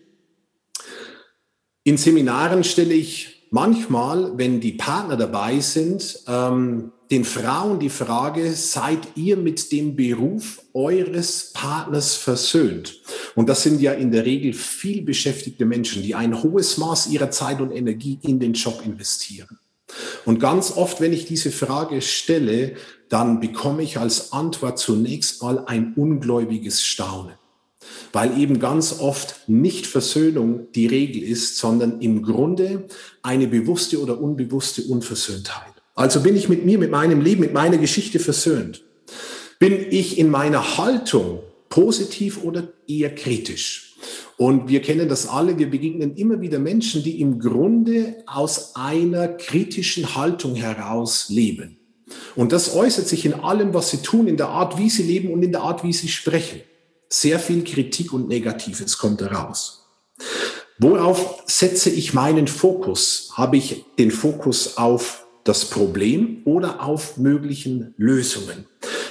In 1.82 1.96
Seminaren 1.96 2.64
stelle 2.64 2.94
ich 2.94 3.39
manchmal, 3.50 4.36
wenn 4.38 4.60
die 4.60 4.72
Partner 4.72 5.16
dabei 5.16 5.60
sind, 5.60 6.20
ähm, 6.26 6.92
den 7.10 7.24
Frauen 7.24 7.80
die 7.80 7.90
Frage, 7.90 8.52
seid 8.52 9.00
ihr 9.16 9.36
mit 9.36 9.72
dem 9.72 9.96
Beruf 9.96 10.62
eures 10.72 11.50
Partners 11.52 12.14
versöhnt? 12.14 13.00
Und 13.34 13.48
das 13.48 13.64
sind 13.64 13.80
ja 13.80 13.92
in 13.92 14.12
der 14.12 14.24
Regel 14.24 14.52
viel 14.52 15.02
beschäftigte 15.02 15.64
Menschen, 15.64 16.02
die 16.02 16.14
ein 16.14 16.42
hohes 16.42 16.78
Maß 16.78 17.08
ihrer 17.08 17.30
Zeit 17.30 17.60
und 17.60 17.72
Energie 17.72 18.18
in 18.22 18.38
den 18.38 18.52
Job 18.52 18.82
investieren. 18.84 19.58
Und 20.24 20.38
ganz 20.38 20.76
oft, 20.76 21.00
wenn 21.00 21.12
ich 21.12 21.26
diese 21.26 21.50
Frage 21.50 22.00
stelle, 22.00 22.74
dann 23.08 23.40
bekomme 23.40 23.82
ich 23.82 23.98
als 23.98 24.32
Antwort 24.32 24.78
zunächst 24.78 25.42
mal 25.42 25.64
ein 25.66 25.94
ungläubiges 25.94 26.84
Staunen. 26.84 27.39
Weil 28.12 28.38
eben 28.38 28.58
ganz 28.58 29.00
oft 29.00 29.48
nicht 29.48 29.86
Versöhnung 29.86 30.68
die 30.74 30.86
Regel 30.86 31.22
ist, 31.22 31.58
sondern 31.58 32.00
im 32.00 32.22
Grunde 32.22 32.86
eine 33.22 33.46
bewusste 33.46 34.00
oder 34.00 34.20
unbewusste 34.20 34.82
Unversöhntheit. 34.82 35.72
Also 35.94 36.20
bin 36.20 36.36
ich 36.36 36.48
mit 36.48 36.64
mir, 36.64 36.78
mit 36.78 36.90
meinem 36.90 37.20
Leben, 37.20 37.40
mit 37.40 37.52
meiner 37.52 37.78
Geschichte 37.78 38.18
versöhnt? 38.18 38.82
Bin 39.58 39.74
ich 39.90 40.18
in 40.18 40.30
meiner 40.30 40.78
Haltung 40.78 41.40
positiv 41.68 42.42
oder 42.42 42.68
eher 42.88 43.14
kritisch? 43.14 43.90
Und 44.38 44.70
wir 44.70 44.80
kennen 44.80 45.08
das 45.08 45.28
alle, 45.28 45.58
wir 45.58 45.68
begegnen 45.68 46.14
immer 46.16 46.40
wieder 46.40 46.58
Menschen, 46.58 47.02
die 47.02 47.20
im 47.20 47.38
Grunde 47.38 48.22
aus 48.26 48.74
einer 48.74 49.28
kritischen 49.28 50.14
Haltung 50.14 50.54
heraus 50.54 51.28
leben. 51.28 51.76
Und 52.34 52.52
das 52.52 52.74
äußert 52.74 53.06
sich 53.06 53.26
in 53.26 53.34
allem, 53.34 53.74
was 53.74 53.90
sie 53.90 53.98
tun, 53.98 54.26
in 54.26 54.38
der 54.38 54.48
Art, 54.48 54.78
wie 54.78 54.88
sie 54.88 55.02
leben 55.02 55.30
und 55.30 55.42
in 55.42 55.52
der 55.52 55.60
Art, 55.60 55.84
wie 55.84 55.92
sie 55.92 56.08
sprechen. 56.08 56.62
Sehr 57.12 57.40
viel 57.40 57.64
Kritik 57.64 58.12
und 58.12 58.28
Negatives 58.28 58.96
kommt 58.96 59.20
heraus. 59.20 59.84
Worauf 60.78 61.42
setze 61.46 61.90
ich 61.90 62.14
meinen 62.14 62.46
Fokus? 62.46 63.32
Habe 63.34 63.56
ich 63.56 63.84
den 63.98 64.12
Fokus 64.12 64.76
auf 64.76 65.26
das 65.44 65.64
Problem 65.64 66.42
oder 66.44 66.82
auf 66.82 67.16
möglichen 67.16 67.94
Lösungen? 67.96 68.66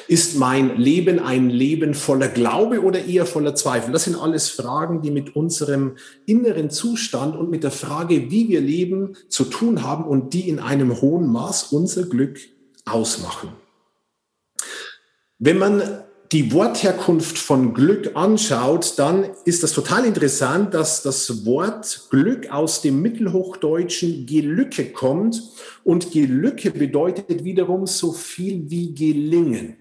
Ist 0.08 0.38
mein 0.38 0.78
Leben 0.78 1.20
ein 1.20 1.50
Leben 1.50 1.94
voller 1.94 2.30
Glaube 2.30 2.82
oder 2.82 3.06
eher 3.06 3.28
voller 3.28 3.54
Zweifel? 3.54 3.92
Das 3.92 4.06
sind 4.06 4.16
alles 4.16 4.50
Fragen, 4.50 5.02
die 5.02 5.12
mit 5.12 5.36
unserem 5.36 5.98
inneren 6.26 6.72
Zustand 6.72 7.36
und 7.36 7.52
mit 7.52 7.64
der 7.64 7.72
Frage, 7.72 8.32
wie 8.32 8.48
wir 8.50 8.62
leben, 8.62 9.18
zu 9.28 9.44
tun 9.44 9.84
haben 9.84 10.06
und 10.06 10.34
die 10.34 10.48
in 10.48 10.60
einem 10.60 11.02
hohen 11.02 11.28
Maß 11.28 11.74
unser 11.74 12.04
Glück 12.04 12.40
ausmachen. 12.86 13.50
Wenn 15.38 15.60
man 15.60 16.04
die 16.32 16.54
Wortherkunft 16.54 17.40
von 17.40 17.74
Glück 17.74 18.12
anschaut, 18.16 18.94
dann 18.98 19.26
ist 19.46 19.64
das 19.64 19.72
total 19.72 20.06
interessant, 20.06 20.76
dass 20.76 21.02
das 21.02 21.44
Wort 21.46 22.08
Glück 22.12 22.52
aus 22.52 22.82
dem 22.82 23.02
Mittelhochdeutschen 23.02 24.28
Gelücke 24.28 24.92
kommt 24.92 25.42
und 25.84 26.12
Gelücke 26.12 26.70
bedeutet 26.70 27.44
wiederum 27.44 27.88
so 27.88 28.12
viel 28.12 28.70
wie 28.70 28.94
gelingen. 28.94 29.78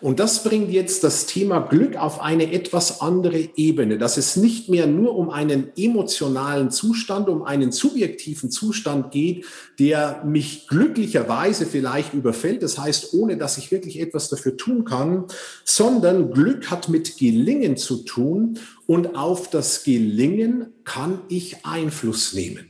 Und 0.00 0.18
das 0.18 0.42
bringt 0.42 0.70
jetzt 0.70 1.04
das 1.04 1.26
Thema 1.26 1.60
Glück 1.60 1.96
auf 1.96 2.20
eine 2.20 2.52
etwas 2.52 3.00
andere 3.00 3.48
Ebene, 3.56 3.98
dass 3.98 4.16
es 4.16 4.36
nicht 4.36 4.68
mehr 4.68 4.86
nur 4.86 5.16
um 5.16 5.30
einen 5.30 5.70
emotionalen 5.76 6.70
Zustand, 6.70 7.28
um 7.28 7.42
einen 7.42 7.70
subjektiven 7.70 8.50
Zustand 8.50 9.12
geht, 9.12 9.44
der 9.78 10.22
mich 10.24 10.66
glücklicherweise 10.66 11.66
vielleicht 11.66 12.14
überfällt, 12.14 12.62
das 12.62 12.78
heißt, 12.78 13.14
ohne 13.14 13.36
dass 13.36 13.58
ich 13.58 13.70
wirklich 13.70 14.00
etwas 14.00 14.28
dafür 14.28 14.56
tun 14.56 14.84
kann, 14.84 15.26
sondern 15.64 16.32
Glück 16.32 16.70
hat 16.70 16.88
mit 16.88 17.16
Gelingen 17.16 17.76
zu 17.76 17.98
tun 17.98 18.58
und 18.86 19.14
auf 19.14 19.50
das 19.50 19.84
Gelingen 19.84 20.72
kann 20.84 21.20
ich 21.28 21.64
Einfluss 21.64 22.32
nehmen. 22.32 22.68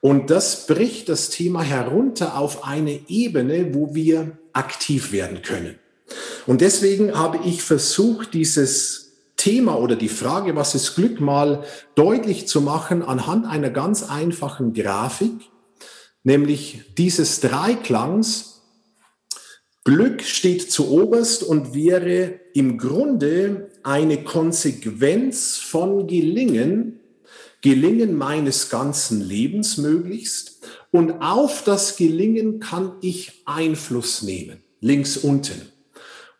Und 0.00 0.30
das 0.30 0.66
bricht 0.66 1.08
das 1.08 1.28
Thema 1.28 1.62
herunter 1.62 2.38
auf 2.38 2.64
eine 2.64 3.00
Ebene, 3.08 3.74
wo 3.74 3.94
wir 3.94 4.38
aktiv 4.52 5.12
werden 5.12 5.42
können. 5.42 5.78
Und 6.46 6.60
deswegen 6.60 7.16
habe 7.16 7.40
ich 7.44 7.62
versucht, 7.62 8.34
dieses 8.34 9.10
Thema 9.36 9.78
oder 9.78 9.96
die 9.96 10.08
Frage, 10.08 10.54
was 10.54 10.74
ist 10.74 10.96
Glück, 10.96 11.20
mal 11.20 11.64
deutlich 11.94 12.46
zu 12.46 12.60
machen 12.60 13.02
anhand 13.02 13.46
einer 13.46 13.70
ganz 13.70 14.02
einfachen 14.02 14.74
Grafik, 14.74 15.32
nämlich 16.24 16.82
dieses 16.98 17.40
Dreiklangs. 17.40 18.62
Glück 19.84 20.22
steht 20.22 20.70
zu 20.70 20.90
oberst 20.90 21.42
und 21.42 21.74
wäre 21.74 22.38
im 22.52 22.76
Grunde 22.76 23.70
eine 23.82 24.24
Konsequenz 24.24 25.56
von 25.56 26.06
Gelingen, 26.06 27.00
Gelingen 27.62 28.14
meines 28.14 28.68
ganzen 28.68 29.22
Lebens 29.22 29.78
möglichst. 29.78 30.66
Und 30.90 31.22
auf 31.22 31.64
das 31.64 31.96
Gelingen 31.96 32.60
kann 32.60 32.92
ich 33.00 33.42
Einfluss 33.46 34.22
nehmen, 34.22 34.62
links 34.80 35.16
unten. 35.16 35.70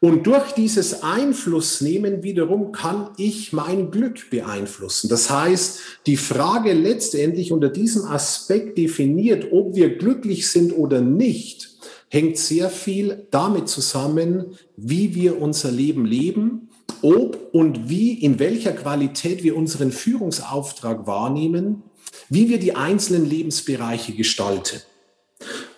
Und 0.03 0.27
durch 0.27 0.53
dieses 0.53 1.03
Einflussnehmen 1.03 2.23
wiederum 2.23 2.73
kann 2.73 3.11
ich 3.19 3.53
mein 3.53 3.91
Glück 3.91 4.31
beeinflussen. 4.31 5.11
Das 5.11 5.29
heißt, 5.29 5.79
die 6.07 6.17
Frage 6.17 6.73
letztendlich 6.73 7.53
unter 7.53 7.69
diesem 7.69 8.07
Aspekt 8.07 8.79
definiert, 8.79 9.53
ob 9.53 9.77
wir 9.77 9.99
glücklich 9.99 10.49
sind 10.49 10.73
oder 10.73 11.03
nicht, 11.03 11.69
hängt 12.09 12.39
sehr 12.39 12.71
viel 12.71 13.27
damit 13.31 13.69
zusammen, 13.69 14.57
wie 14.77 15.15
wir 15.15 15.41
unser 15.41 15.71
Leben 15.71 16.07
leben, 16.07 16.71
ob 17.03 17.51
und 17.53 17.91
wie, 17.91 18.15
in 18.15 18.39
welcher 18.39 18.73
Qualität 18.73 19.43
wir 19.43 19.55
unseren 19.55 19.93
Führungsauftrag 19.93 21.07
wahrnehmen, 21.07 21.83
wie 22.31 22.49
wir 22.49 22.59
die 22.59 22.75
einzelnen 22.75 23.29
Lebensbereiche 23.29 24.13
gestalten. 24.13 24.81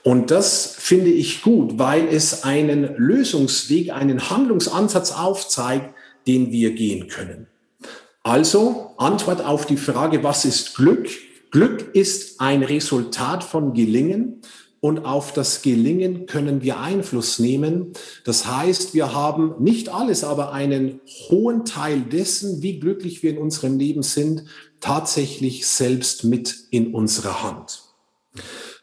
Und 0.05 0.31
das 0.31 0.75
finde 0.77 1.11
ich 1.11 1.43
gut, 1.43 1.79
weil 1.79 2.09
es 2.09 2.43
einen 2.43 2.97
Lösungsweg, 2.97 3.93
einen 3.93 4.31
Handlungsansatz 4.31 5.13
aufzeigt, 5.13 5.95
den 6.27 6.51
wir 6.51 6.73
gehen 6.73 7.09
können. 7.09 7.47
Also 8.25 8.95
Antwort 8.99 9.45
auf 9.45 9.67
die 9.67 9.77
Frage, 9.77 10.23
was 10.23 10.45
ist 10.45 10.77
Glück? 10.77 11.09
Glück 11.51 11.95
ist 11.95 12.41
ein 12.41 12.63
Resultat 12.63 13.45
von 13.45 13.75
Gelingen 13.75 14.43
und 14.81 15.05
auf 15.05 15.33
das 15.33 15.63
Gelingen 15.63 16.27
können 16.27 16.63
wir 16.63 16.81
Einfluss 16.81 17.39
nehmen. 17.39 17.93
Das 18.25 18.47
heißt, 18.47 18.95
wir 18.95 19.15
haben 19.15 19.55
nicht 19.61 19.89
alles, 19.89 20.25
aber 20.25 20.53
einen 20.53 21.01
hohen 21.29 21.65
Teil 21.65 22.01
dessen, 22.01 22.63
wie 22.63 22.81
glücklich 22.81 23.23
wir 23.23 23.31
in 23.31 23.39
unserem 23.39 23.79
Leben 23.79 24.03
sind, 24.03 24.45
tatsächlich 24.81 25.67
selbst 25.67 26.25
mit 26.25 26.57
in 26.71 26.95
unserer 26.95 27.45
Hand. 27.45 27.82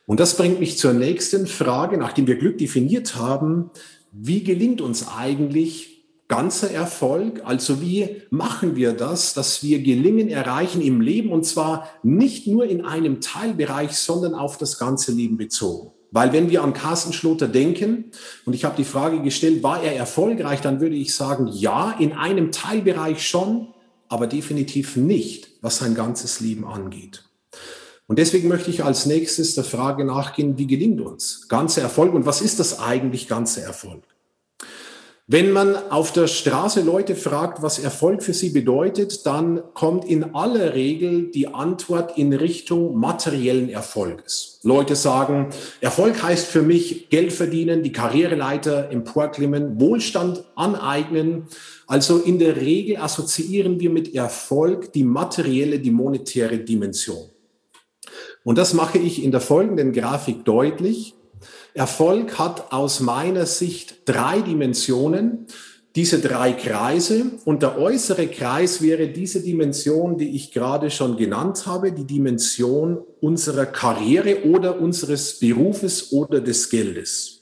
Und 0.10 0.20
das 0.20 0.38
bringt 0.38 0.60
mich 0.60 0.80
zur 0.80 0.94
nächsten 0.94 1.46
Frage, 1.46 1.96
nachdem 1.96 2.26
wir 2.26 2.38
Glück 2.38 2.58
definiert 2.58 3.16
haben. 3.16 3.70
Wie 4.12 4.44
gelingt 4.44 4.82
uns 4.82 5.08
eigentlich 5.08 6.04
ganzer 6.28 6.72
Erfolg? 6.72 7.44
Also 7.46 7.80
wie 7.80 8.24
machen 8.32 8.76
wir 8.76 8.94
das, 8.94 9.36
dass 9.36 9.62
wir 9.62 9.84
Gelingen 9.84 10.28
erreichen 10.28 10.82
im 10.82 11.00
Leben 11.00 11.32
und 11.32 11.46
zwar 11.46 11.88
nicht 12.02 12.48
nur 12.48 12.66
in 12.66 12.84
einem 12.84 13.22
Teilbereich, 13.22 13.98
sondern 13.98 14.34
auf 14.34 14.58
das 14.58 14.80
ganze 14.80 15.12
Leben 15.12 15.38
bezogen? 15.38 15.92
Weil 16.10 16.34
wenn 16.34 16.50
wir 16.50 16.64
an 16.64 16.74
Carsten 16.74 17.14
Schloter 17.14 17.48
denken, 17.48 18.06
und 18.48 18.56
ich 18.56 18.66
habe 18.66 18.78
die 18.78 18.86
Frage 18.86 19.22
gestellt, 19.22 19.62
war 19.62 19.84
er 19.84 19.96
erfolgreich, 19.96 20.62
dann 20.62 20.82
würde 20.82 20.96
ich 20.96 21.14
sagen, 21.14 21.46
ja, 21.54 21.96
in 22.00 22.14
einem 22.14 22.52
Teilbereich 22.52 23.22
schon, 23.28 23.68
aber 24.08 24.26
definitiv 24.26 24.96
nicht, 24.96 25.52
was 25.62 25.78
sein 25.78 25.94
ganzes 25.94 26.40
Leben 26.40 26.66
angeht. 26.66 27.29
Und 28.10 28.18
deswegen 28.18 28.48
möchte 28.48 28.72
ich 28.72 28.84
als 28.84 29.06
nächstes 29.06 29.54
der 29.54 29.64
Frage 29.64 30.04
nachgehen, 30.04 30.58
wie 30.58 30.66
gelingt 30.66 31.00
uns 31.00 31.48
ganzer 31.48 31.84
Erfolg 31.84 32.16
und 32.16 32.26
was 32.26 32.42
ist 32.42 32.60
das 32.60 32.80
eigentlich 32.80 33.28
ganze 33.28 33.62
Erfolg? 33.62 34.02
Wenn 35.28 35.52
man 35.52 35.76
auf 35.92 36.12
der 36.12 36.26
Straße 36.26 36.82
Leute 36.82 37.16
fragt, 37.16 37.62
was 37.62 37.78
Erfolg 37.78 38.24
für 38.24 38.34
sie 38.34 38.50
bedeutet, 38.50 39.28
dann 39.28 39.62
kommt 39.76 40.06
in 40.06 40.34
aller 40.34 40.74
Regel 40.74 41.30
die 41.30 41.50
Antwort 41.50 42.18
in 42.18 42.34
Richtung 42.34 42.98
materiellen 42.98 43.70
Erfolges. 43.70 44.60
Leute 44.64 44.96
sagen, 44.96 45.50
Erfolg 45.80 46.24
heißt 46.24 46.48
für 46.48 46.64
mich 46.64 47.10
Geld 47.10 47.32
verdienen, 47.32 47.84
die 47.84 47.92
Karriereleiter 47.92 48.90
emporklimmen, 48.90 49.80
Wohlstand 49.80 50.46
aneignen. 50.56 51.44
Also 51.86 52.18
in 52.18 52.40
der 52.40 52.56
Regel 52.56 52.98
assoziieren 52.98 53.80
wir 53.80 53.92
mit 53.92 54.16
Erfolg 54.16 54.94
die 54.94 55.04
materielle, 55.04 55.78
die 55.78 55.92
monetäre 55.92 56.58
Dimension. 56.58 57.30
Und 58.44 58.58
das 58.58 58.74
mache 58.74 58.98
ich 58.98 59.24
in 59.24 59.32
der 59.32 59.42
folgenden 59.42 59.92
Grafik 59.92 60.46
deutlich. 60.46 61.16
Erfolg 61.74 62.40
hat 62.40 62.72
aus 62.72 63.00
meiner 63.00 63.46
Sicht 63.46 64.02
drei 64.06 64.42
Dimensionen, 64.42 65.48
diese 65.96 66.20
drei 66.20 66.54
Kreise. 66.54 67.26
Und 67.46 67.62
der 67.62 67.78
äußere 67.78 68.28
Kreis 68.28 68.82
wäre 68.82 69.08
diese 69.08 69.42
Dimension, 69.42 70.18
die 70.18 70.36
ich 70.36 70.52
gerade 70.52 70.90
schon 70.90 71.18
genannt 71.18 71.66
habe, 71.66 71.92
die 71.92 72.06
Dimension 72.06 73.00
unserer 73.22 73.66
Karriere 73.66 74.46
oder 74.46 74.80
unseres 74.80 75.40
Berufes 75.40 76.12
oder 76.12 76.42
des 76.42 76.70
Geldes. 76.70 77.42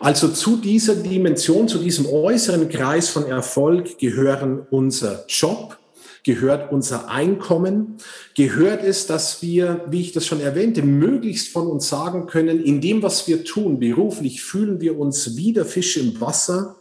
Also 0.00 0.28
zu 0.28 0.56
dieser 0.56 0.96
Dimension, 0.96 1.68
zu 1.68 1.78
diesem 1.78 2.06
äußeren 2.06 2.68
Kreis 2.68 3.08
von 3.08 3.26
Erfolg 3.26 3.98
gehören 3.98 4.66
unser 4.70 5.24
Job, 5.28 5.78
gehört 6.24 6.72
unser 6.72 7.08
Einkommen, 7.08 7.98
gehört 8.34 8.82
es, 8.82 9.06
dass 9.06 9.42
wir, 9.42 9.84
wie 9.88 10.00
ich 10.00 10.12
das 10.12 10.26
schon 10.26 10.40
erwähnte, 10.40 10.82
möglichst 10.82 11.48
von 11.48 11.66
uns 11.66 11.88
sagen 11.88 12.26
können, 12.26 12.64
in 12.64 12.80
dem, 12.80 13.02
was 13.02 13.28
wir 13.28 13.44
tun, 13.44 13.78
beruflich, 13.78 14.42
fühlen 14.42 14.80
wir 14.80 14.98
uns 14.98 15.36
wie 15.36 15.52
der 15.52 15.66
Fisch 15.66 15.96
im 15.98 16.20
Wasser. 16.20 16.76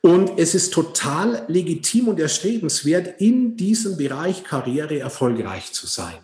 Und 0.00 0.38
es 0.38 0.54
ist 0.54 0.72
total 0.72 1.44
legitim 1.48 2.08
und 2.08 2.18
erstrebenswert, 2.18 3.20
in 3.20 3.56
diesem 3.56 3.96
Bereich 3.96 4.44
Karriere 4.44 4.98
erfolgreich 4.98 5.72
zu 5.72 5.86
sein. 5.86 6.16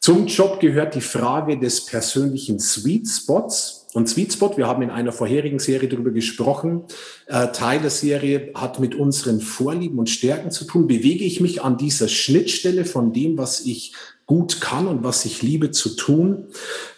Zum 0.00 0.26
Job 0.26 0.60
gehört 0.60 0.94
die 0.94 1.00
Frage 1.00 1.58
des 1.58 1.86
persönlichen 1.86 2.60
Sweet 2.60 3.08
Spots. 3.08 3.83
Und 3.94 4.08
Sweet 4.08 4.32
Spot, 4.32 4.56
wir 4.56 4.66
haben 4.66 4.82
in 4.82 4.90
einer 4.90 5.12
vorherigen 5.12 5.60
Serie 5.60 5.88
darüber 5.88 6.10
gesprochen, 6.10 6.82
äh, 7.26 7.52
Teil 7.52 7.78
der 7.78 7.90
Serie 7.90 8.50
hat 8.54 8.80
mit 8.80 8.96
unseren 8.96 9.40
Vorlieben 9.40 10.00
und 10.00 10.10
Stärken 10.10 10.50
zu 10.50 10.64
tun. 10.64 10.88
Bewege 10.88 11.24
ich 11.24 11.40
mich 11.40 11.62
an 11.62 11.78
dieser 11.78 12.08
Schnittstelle 12.08 12.86
von 12.86 13.12
dem, 13.12 13.38
was 13.38 13.60
ich 13.60 13.92
gut 14.26 14.60
kann 14.60 14.88
und 14.88 15.04
was 15.04 15.24
ich 15.24 15.42
liebe 15.42 15.70
zu 15.70 15.90
tun. 15.90 16.48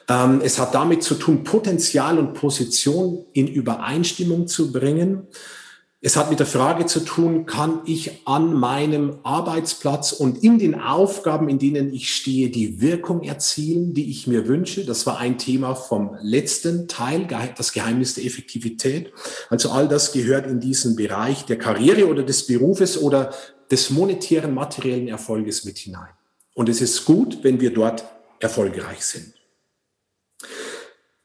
Ähm, 0.08 0.40
es 0.42 0.58
hat 0.58 0.74
damit 0.74 1.02
zu 1.02 1.16
tun, 1.16 1.44
Potenzial 1.44 2.18
und 2.18 2.32
Position 2.32 3.26
in 3.34 3.46
Übereinstimmung 3.46 4.46
zu 4.46 4.72
bringen. 4.72 5.26
Es 6.06 6.14
hat 6.14 6.30
mit 6.30 6.38
der 6.38 6.46
Frage 6.46 6.86
zu 6.86 7.00
tun, 7.00 7.46
kann 7.46 7.80
ich 7.84 8.20
an 8.26 8.54
meinem 8.54 9.18
Arbeitsplatz 9.24 10.12
und 10.12 10.44
in 10.44 10.56
den 10.60 10.80
Aufgaben, 10.80 11.48
in 11.48 11.58
denen 11.58 11.92
ich 11.92 12.14
stehe, 12.14 12.48
die 12.48 12.80
Wirkung 12.80 13.24
erzielen, 13.24 13.92
die 13.92 14.08
ich 14.08 14.28
mir 14.28 14.46
wünsche? 14.46 14.84
Das 14.84 15.04
war 15.06 15.18
ein 15.18 15.36
Thema 15.36 15.74
vom 15.74 16.16
letzten 16.22 16.86
Teil, 16.86 17.26
das 17.56 17.72
Geheimnis 17.72 18.14
der 18.14 18.24
Effektivität. 18.24 19.12
Also 19.50 19.70
all 19.70 19.88
das 19.88 20.12
gehört 20.12 20.46
in 20.46 20.60
diesen 20.60 20.94
Bereich 20.94 21.44
der 21.44 21.58
Karriere 21.58 22.06
oder 22.06 22.22
des 22.22 22.46
Berufes 22.46 23.02
oder 23.02 23.34
des 23.72 23.90
monetären, 23.90 24.54
materiellen 24.54 25.08
Erfolges 25.08 25.64
mit 25.64 25.76
hinein. 25.76 26.10
Und 26.54 26.68
es 26.68 26.80
ist 26.80 27.04
gut, 27.04 27.38
wenn 27.42 27.60
wir 27.60 27.74
dort 27.74 28.04
erfolgreich 28.38 29.04
sind. 29.04 29.35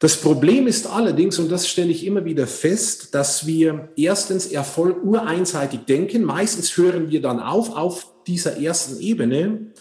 Das 0.02 0.16
Problem 0.16 0.66
ist 0.66 0.88
allerdings, 0.88 1.38
und 1.38 1.48
das 1.48 1.68
stelle 1.68 1.92
ich 1.92 2.04
immer 2.04 2.24
wieder 2.24 2.48
fest, 2.48 3.14
dass 3.14 3.46
wir 3.46 3.90
erstens 3.94 4.46
Erfolg 4.46 5.04
ureinseitig 5.04 5.82
denken. 5.82 6.24
Meistens 6.24 6.76
hören 6.76 7.12
wir 7.12 7.22
dann 7.22 7.38
auf 7.38 7.76
auf 7.76 8.08
dieser 8.26 8.60
ersten 8.60 8.98
Ebene. 8.98 9.72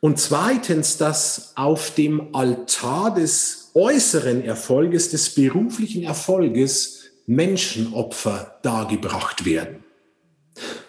Und 0.00 0.18
zweitens, 0.18 0.96
dass 0.96 1.52
auf 1.54 1.90
dem 1.90 2.34
Altar 2.34 3.12
des 3.12 3.72
äußeren 3.74 4.42
Erfolges, 4.42 5.10
des 5.10 5.34
beruflichen 5.34 6.02
Erfolges 6.02 7.00
Menschenopfer 7.26 8.58
dargebracht 8.62 9.44
werden. 9.44 9.84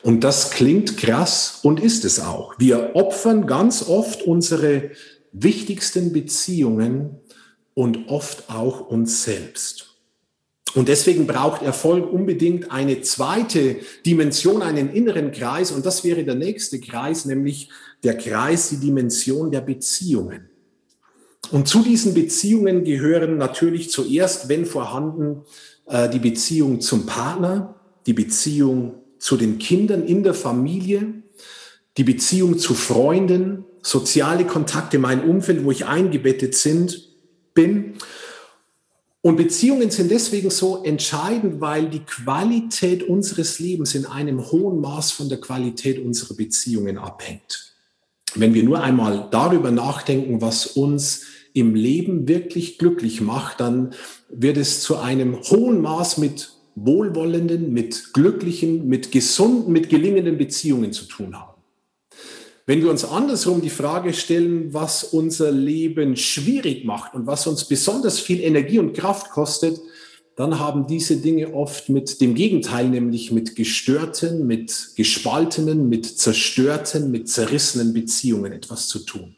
Und 0.04 0.24
das 0.24 0.52
klingt 0.52 0.96
krass 0.96 1.60
und 1.64 1.82
ist 1.82 2.06
es 2.06 2.22
auch. 2.22 2.56
Wir 2.60 2.92
opfern 2.94 3.46
ganz 3.46 3.90
oft 3.90 4.22
unsere 4.22 4.92
wichtigsten 5.34 6.14
Beziehungen 6.14 7.20
und 7.80 8.10
oft 8.10 8.50
auch 8.50 8.90
uns 8.90 9.24
selbst. 9.24 9.96
Und 10.76 10.90
deswegen 10.90 11.26
braucht 11.26 11.62
Erfolg 11.62 12.12
unbedingt 12.12 12.74
eine 12.74 13.00
zweite 13.04 13.78
Dimension, 14.06 14.62
einen 14.62 14.92
inneren 14.92 15.32
Kreis. 15.32 15.72
Und 15.72 15.86
das 15.86 16.04
wäre 16.04 16.26
der 16.26 16.36
nächste 16.36 16.82
Kreis, 16.82 17.24
nämlich 17.24 17.70
der 18.04 18.18
Kreis, 18.18 18.68
die 18.68 18.82
Dimension 18.82 19.50
der 19.50 19.62
Beziehungen. 19.62 20.50
Und 21.52 21.70
zu 21.70 21.82
diesen 21.82 22.14
Beziehungen 22.14 22.84
gehören 22.84 23.38
natürlich 23.38 23.92
zuerst, 23.92 24.50
wenn 24.50 24.66
vorhanden, 24.66 25.44
äh, 25.86 26.10
die 26.10 26.20
Beziehung 26.20 26.82
zum 26.82 27.06
Partner, 27.06 27.76
die 28.06 28.14
Beziehung 28.14 28.96
zu 29.20 29.38
den 29.38 29.58
Kindern 29.58 30.04
in 30.04 30.24
der 30.24 30.34
Familie, 30.34 31.14
die 31.96 32.04
Beziehung 32.04 32.58
zu 32.60 32.74
Freunden, 32.74 33.64
soziale 33.82 34.44
Kontakte, 34.44 35.00
mein 35.00 35.24
Umfeld, 35.24 35.64
wo 35.64 35.72
ich 35.72 35.86
eingebettet 35.86 36.56
sind 36.56 37.09
bin. 37.60 37.94
Und 39.22 39.36
Beziehungen 39.36 39.92
sind 39.92 40.12
deswegen 40.12 40.50
so 40.50 40.82
entscheidend, 40.84 41.60
weil 41.60 41.90
die 41.90 42.00
Qualität 42.00 43.04
unseres 43.04 43.60
Lebens 43.60 43.94
in 43.94 44.06
einem 44.06 44.52
hohen 44.52 44.80
Maß 44.80 45.12
von 45.12 45.28
der 45.28 45.42
Qualität 45.42 46.00
unserer 46.00 46.36
Beziehungen 46.36 46.98
abhängt. 46.98 47.74
Wenn 48.36 48.54
wir 48.54 48.64
nur 48.64 48.82
einmal 48.82 49.28
darüber 49.32 49.72
nachdenken, 49.72 50.40
was 50.42 50.68
uns 50.68 51.24
im 51.54 51.76
Leben 51.76 52.28
wirklich 52.30 52.78
glücklich 52.78 53.20
macht, 53.20 53.60
dann 53.60 53.94
wird 54.30 54.56
es 54.56 54.82
zu 54.82 54.98
einem 54.98 55.36
hohen 55.42 55.82
Maß 55.82 56.20
mit 56.20 56.54
wohlwollenden, 56.76 57.74
mit 57.74 58.14
glücklichen, 58.14 58.88
mit 58.88 59.12
gesunden, 59.12 59.74
mit 59.74 59.90
gelingenden 59.90 60.38
Beziehungen 60.38 60.94
zu 60.94 61.06
tun 61.06 61.38
haben. 61.38 61.59
Wenn 62.70 62.84
wir 62.84 62.92
uns 62.92 63.04
andersrum 63.04 63.62
die 63.62 63.72
Frage 63.72 64.14
stellen, 64.14 64.72
was 64.76 65.04
unser 65.04 65.52
Leben 65.52 66.16
schwierig 66.16 66.86
macht 66.86 67.16
und 67.16 67.26
was 67.26 67.48
uns 67.48 67.66
besonders 67.66 68.20
viel 68.20 68.42
Energie 68.42 68.78
und 68.78 68.94
Kraft 68.94 69.32
kostet, 69.32 69.82
dann 70.36 70.60
haben 70.60 70.86
diese 70.86 71.18
Dinge 71.18 71.52
oft 71.56 71.90
mit 71.90 72.22
dem 72.22 72.36
Gegenteil, 72.36 72.88
nämlich 72.88 73.32
mit 73.32 73.56
gestörten, 73.56 74.46
mit 74.46 74.92
gespaltenen, 74.96 75.90
mit 75.90 76.06
zerstörten, 76.06 77.10
mit 77.10 77.28
zerrissenen 77.28 77.92
Beziehungen 77.92 78.52
etwas 78.52 78.88
zu 78.88 79.00
tun. 79.00 79.36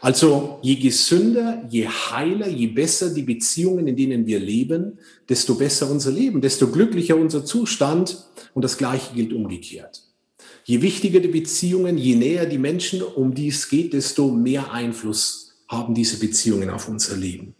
Also 0.00 0.60
je 0.62 0.76
gesünder, 0.76 1.64
je 1.68 1.88
heiler, 1.88 2.46
je 2.46 2.68
besser 2.68 3.10
die 3.12 3.24
Beziehungen, 3.24 3.88
in 3.88 3.96
denen 3.96 4.24
wir 4.24 4.38
leben, 4.38 5.00
desto 5.28 5.56
besser 5.56 5.90
unser 5.90 6.12
Leben, 6.12 6.40
desto 6.40 6.68
glücklicher 6.68 7.16
unser 7.16 7.44
Zustand 7.44 8.24
und 8.54 8.62
das 8.62 8.78
Gleiche 8.78 9.14
gilt 9.16 9.32
umgekehrt. 9.32 10.04
Je 10.68 10.82
wichtiger 10.82 11.20
die 11.20 11.28
Beziehungen, 11.28 11.96
je 11.96 12.14
näher 12.14 12.44
die 12.44 12.58
Menschen, 12.58 13.00
um 13.00 13.32
die 13.32 13.48
es 13.48 13.70
geht, 13.70 13.94
desto 13.94 14.28
mehr 14.28 14.70
Einfluss 14.70 15.54
haben 15.66 15.94
diese 15.94 16.18
Beziehungen 16.18 16.68
auf 16.68 16.88
unser 16.88 17.16
Leben. 17.16 17.54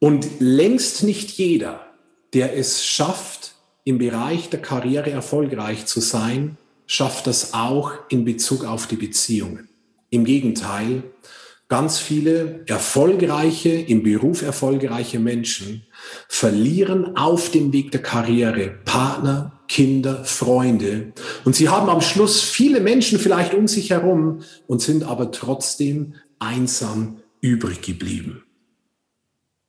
Und 0.00 0.26
längst 0.40 1.04
nicht 1.04 1.30
jeder, 1.30 1.86
der 2.34 2.56
es 2.56 2.84
schafft, 2.84 3.54
im 3.84 3.98
Bereich 3.98 4.50
der 4.50 4.60
Karriere 4.60 5.12
erfolgreich 5.12 5.86
zu 5.86 6.00
sein, 6.00 6.58
schafft 6.88 7.28
das 7.28 7.54
auch 7.54 7.92
in 8.08 8.24
Bezug 8.24 8.64
auf 8.64 8.88
die 8.88 8.96
Beziehungen. 8.96 9.68
Im 10.10 10.24
Gegenteil, 10.24 11.04
ganz 11.68 12.00
viele 12.00 12.64
erfolgreiche, 12.66 13.70
im 13.70 14.02
Beruf 14.02 14.42
erfolgreiche 14.42 15.20
Menschen 15.20 15.86
verlieren 16.26 17.16
auf 17.16 17.52
dem 17.52 17.72
Weg 17.72 17.92
der 17.92 18.02
Karriere 18.02 18.70
Partner, 18.84 19.55
Kinder, 19.68 20.24
Freunde. 20.24 21.12
Und 21.44 21.56
sie 21.56 21.68
haben 21.68 21.88
am 21.88 22.00
Schluss 22.00 22.40
viele 22.40 22.80
Menschen 22.80 23.18
vielleicht 23.18 23.54
um 23.54 23.68
sich 23.68 23.90
herum 23.90 24.40
und 24.66 24.80
sind 24.80 25.04
aber 25.04 25.30
trotzdem 25.32 26.14
einsam 26.38 27.18
übrig 27.40 27.82
geblieben. 27.82 28.44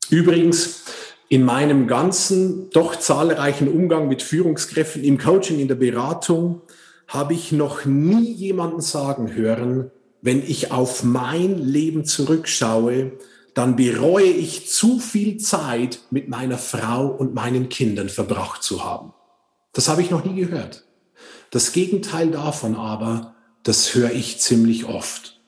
Übrigens, 0.09 0.83
in 1.29 1.43
meinem 1.43 1.87
ganzen, 1.87 2.69
doch 2.69 2.95
zahlreichen 2.95 3.67
Umgang 3.67 4.07
mit 4.07 4.21
Führungskräften 4.21 5.03
im 5.03 5.17
Coaching, 5.17 5.59
in 5.59 5.67
der 5.67 5.75
Beratung, 5.75 6.61
habe 7.07 7.33
ich 7.33 7.51
noch 7.51 7.85
nie 7.85 8.31
jemanden 8.31 8.81
sagen 8.81 9.33
hören, 9.33 9.91
wenn 10.21 10.41
ich 10.41 10.71
auf 10.71 11.03
mein 11.03 11.57
Leben 11.57 12.05
zurückschaue, 12.05 13.13
dann 13.53 13.75
bereue 13.75 14.25
ich 14.25 14.69
zu 14.69 14.99
viel 14.99 15.37
Zeit 15.37 15.99
mit 16.11 16.29
meiner 16.29 16.57
Frau 16.57 17.07
und 17.07 17.33
meinen 17.33 17.69
Kindern 17.69 18.09
verbracht 18.09 18.63
zu 18.63 18.85
haben. 18.85 19.13
Das 19.73 19.89
habe 19.89 20.01
ich 20.01 20.11
noch 20.11 20.25
nie 20.25 20.35
gehört. 20.35 20.85
Das 21.51 21.71
Gegenteil 21.71 22.31
davon 22.31 22.75
aber, 22.75 23.35
das 23.63 23.93
höre 23.95 24.11
ich 24.11 24.39
ziemlich 24.39 24.85
oft. 24.85 25.39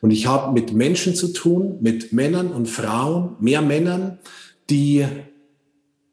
Und 0.00 0.10
ich 0.10 0.26
habe 0.26 0.52
mit 0.52 0.72
Menschen 0.72 1.14
zu 1.14 1.28
tun, 1.28 1.78
mit 1.80 2.12
Männern 2.12 2.52
und 2.52 2.66
Frauen, 2.66 3.36
mehr 3.40 3.62
Männern, 3.62 4.18
die 4.70 5.06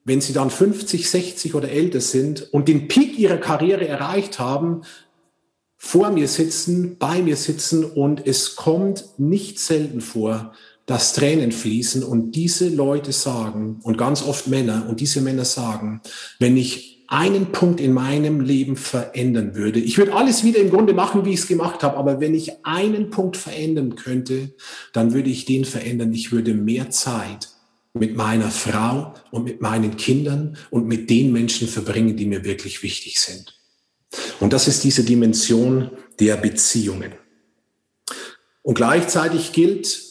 wenn 0.06 0.22
sie 0.22 0.34
dann 0.34 0.52
50, 0.52 1.10
60 1.10 1.56
oder 1.56 1.70
älter 1.70 2.00
sind 2.00 2.54
und 2.54 2.68
den 2.68 2.88
Peak 2.88 3.18
ihrer 3.18 3.38
Karriere 3.38 3.88
erreicht 3.88 4.39
haben, 4.39 4.84
vor 5.78 6.12
mir 6.12 6.28
sitzen, 6.28 6.98
bei 6.98 7.22
mir 7.22 7.36
sitzen 7.36 7.84
und 7.84 8.26
es 8.26 8.56
kommt 8.56 9.06
nicht 9.18 9.60
selten 9.60 10.02
vor, 10.02 10.54
dass 10.86 11.13
Tränen 11.13 11.52
fließen 11.52 12.04
und 12.04 12.32
diese 12.32 12.70
Leute 12.70 13.12
sagen, 13.12 13.80
und 13.82 13.98
ganz 13.98 14.24
oft 14.24 14.48
Männer, 14.48 14.86
und 14.88 15.00
diese 15.00 15.22
Männer 15.22 15.46
sagen, 15.46 16.02
wenn 16.38 16.56
ich 16.56 16.94
einen 17.08 17.52
Punkt 17.52 17.80
in 17.80 17.94
meinem 17.94 18.41
Leben 18.41 18.76
verändern 18.76 19.56
würde, 19.56 19.80
ich 19.80 19.98
würde 19.98 20.13
alles 20.13 20.44
wieder 20.44 20.60
im 20.60 20.70
Grunde 20.70 20.94
machen, 20.94 21.26
wie 21.26 21.34
ich 21.34 21.39
es 21.39 21.48
gemacht 21.48 21.84
habe, 21.84 21.98
aber 21.98 22.20
wenn 22.20 22.34
ich 22.34 22.65
einen 22.65 23.10
Punkt 23.10 23.38
verändern 23.38 23.96
könnte, 23.96 24.54
dann 24.94 25.13
würde 25.13 25.30
ich 25.30 25.46
den 25.46 25.65
verändern. 25.65 26.13
Ich 26.13 26.32
würde 26.32 26.54
mehr 26.54 26.89
Zeit 26.89 27.50
mit 27.94 28.15
meiner 28.15 28.52
Frau 28.52 29.13
und 29.32 29.46
mit 29.46 29.62
meinen 29.62 29.98
Kindern 29.98 30.58
und 30.70 30.88
mit 30.88 31.10
den 31.10 31.32
Menschen 31.32 31.68
verbringen, 31.68 32.18
die 32.18 32.26
mir 32.26 32.44
wirklich 32.44 32.84
wichtig 32.84 33.20
sind. 33.20 33.58
Und 34.39 34.54
das 34.54 34.68
ist 34.68 34.84
diese 34.84 35.04
Dimension 35.04 35.91
der 36.20 36.38
Beziehungen. 36.38 37.13
Und 38.63 38.76
gleichzeitig 38.76 39.54
gilt, 39.54 40.02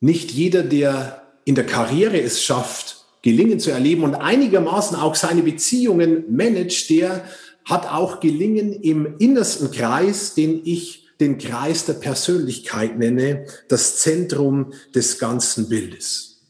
nicht 0.00 0.32
jeder, 0.32 0.62
der 0.62 1.22
in 1.44 1.54
der 1.54 1.64
Karriere 1.64 2.20
es 2.20 2.42
schafft, 2.42 2.93
Gelingen 3.24 3.58
zu 3.58 3.70
erleben 3.70 4.02
und 4.02 4.14
einigermaßen 4.14 4.98
auch 4.98 5.14
seine 5.14 5.42
Beziehungen 5.42 6.24
managt, 6.28 6.90
der 6.90 7.24
hat 7.64 7.90
auch 7.90 8.20
Gelingen 8.20 8.74
im 8.74 9.16
innersten 9.18 9.70
Kreis, 9.70 10.34
den 10.34 10.60
ich 10.66 11.08
den 11.20 11.38
Kreis 11.38 11.86
der 11.86 11.94
Persönlichkeit 11.94 12.98
nenne, 12.98 13.46
das 13.68 13.96
Zentrum 13.96 14.74
des 14.94 15.18
ganzen 15.18 15.70
Bildes. 15.70 16.42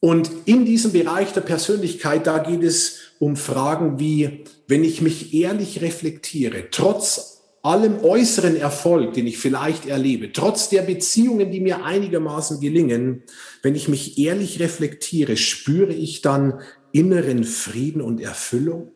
Und 0.00 0.28
in 0.46 0.64
diesem 0.64 0.90
Bereich 0.90 1.32
der 1.32 1.42
Persönlichkeit, 1.42 2.26
da 2.26 2.38
geht 2.38 2.64
es 2.64 2.98
um 3.20 3.36
Fragen 3.36 4.00
wie, 4.00 4.44
wenn 4.66 4.82
ich 4.82 5.00
mich 5.00 5.32
ehrlich 5.32 5.80
reflektiere, 5.80 6.70
trotz 6.72 7.37
allem 7.68 8.02
äußeren 8.02 8.56
Erfolg, 8.56 9.12
den 9.12 9.26
ich 9.26 9.38
vielleicht 9.38 9.86
erlebe, 9.86 10.32
trotz 10.32 10.68
der 10.70 10.82
Beziehungen, 10.82 11.50
die 11.50 11.60
mir 11.60 11.84
einigermaßen 11.84 12.60
gelingen, 12.60 13.22
wenn 13.62 13.74
ich 13.74 13.88
mich 13.88 14.18
ehrlich 14.18 14.58
reflektiere, 14.58 15.36
spüre 15.36 15.92
ich 15.92 16.22
dann 16.22 16.60
inneren 16.92 17.44
Frieden 17.44 18.00
und 18.00 18.20
Erfüllung? 18.20 18.92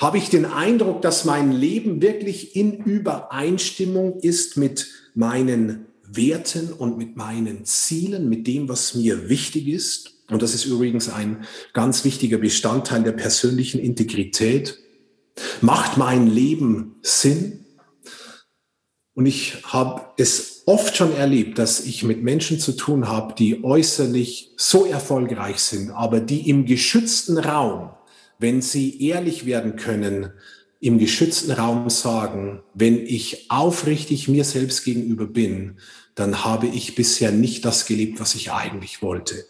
Habe 0.00 0.18
ich 0.18 0.28
den 0.28 0.44
Eindruck, 0.44 1.00
dass 1.02 1.24
mein 1.24 1.52
Leben 1.52 2.02
wirklich 2.02 2.56
in 2.56 2.84
Übereinstimmung 2.84 4.18
ist 4.20 4.56
mit 4.56 4.88
meinen 5.14 5.86
Werten 6.04 6.72
und 6.72 6.98
mit 6.98 7.16
meinen 7.16 7.64
Zielen, 7.64 8.28
mit 8.28 8.46
dem, 8.46 8.68
was 8.68 8.94
mir 8.94 9.28
wichtig 9.28 9.68
ist? 9.68 10.14
Und 10.28 10.42
das 10.42 10.54
ist 10.54 10.64
übrigens 10.64 11.08
ein 11.08 11.44
ganz 11.72 12.04
wichtiger 12.04 12.38
Bestandteil 12.38 13.02
der 13.02 13.12
persönlichen 13.12 13.80
Integrität. 13.80 14.78
Macht 15.60 15.96
mein 15.96 16.26
Leben 16.26 16.96
Sinn? 17.02 17.61
Und 19.14 19.26
ich 19.26 19.56
habe 19.64 20.02
es 20.16 20.62
oft 20.66 20.96
schon 20.96 21.14
erlebt, 21.14 21.58
dass 21.58 21.80
ich 21.80 22.02
mit 22.02 22.22
Menschen 22.22 22.58
zu 22.58 22.72
tun 22.72 23.08
habe, 23.08 23.34
die 23.34 23.62
äußerlich 23.62 24.52
so 24.56 24.86
erfolgreich 24.86 25.58
sind, 25.58 25.90
aber 25.90 26.20
die 26.20 26.48
im 26.48 26.64
geschützten 26.64 27.36
Raum, 27.36 27.90
wenn 28.38 28.62
sie 28.62 29.06
ehrlich 29.06 29.44
werden 29.44 29.76
können, 29.76 30.32
im 30.80 30.98
geschützten 30.98 31.52
Raum 31.52 31.90
sagen, 31.90 32.62
wenn 32.74 33.06
ich 33.06 33.50
aufrichtig 33.50 34.28
mir 34.28 34.44
selbst 34.44 34.84
gegenüber 34.84 35.26
bin, 35.26 35.76
dann 36.14 36.44
habe 36.44 36.66
ich 36.66 36.94
bisher 36.94 37.30
nicht 37.30 37.64
das 37.64 37.86
gelebt, 37.86 38.18
was 38.18 38.34
ich 38.34 38.50
eigentlich 38.50 39.02
wollte. 39.02 39.44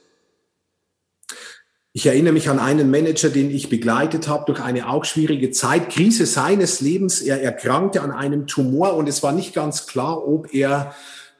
Ich 1.95 2.07
erinnere 2.07 2.33
mich 2.33 2.49
an 2.49 2.59
einen 2.59 2.91
Manager, 2.91 3.29
den 3.29 3.51
ich 3.51 3.69
begleitet 3.69 4.27
habe 4.27 4.47
durch 4.47 4.63
eine 4.63 4.89
auch 4.89 5.05
schwierige 5.05 5.51
Zeit, 5.51 5.91
Krise 5.91 6.25
seines 6.25 6.81
Lebens. 6.81 7.21
Er 7.21 7.43
erkrankte 7.43 8.01
an 8.01 8.13
einem 8.13 8.47
Tumor 8.47 8.95
und 8.95 9.11
es 9.11 9.23
war 9.23 9.33
nicht 9.33 9.53
ganz 9.53 9.87
klar, 9.87 10.27
ob 10.27 10.55
er 10.55 10.95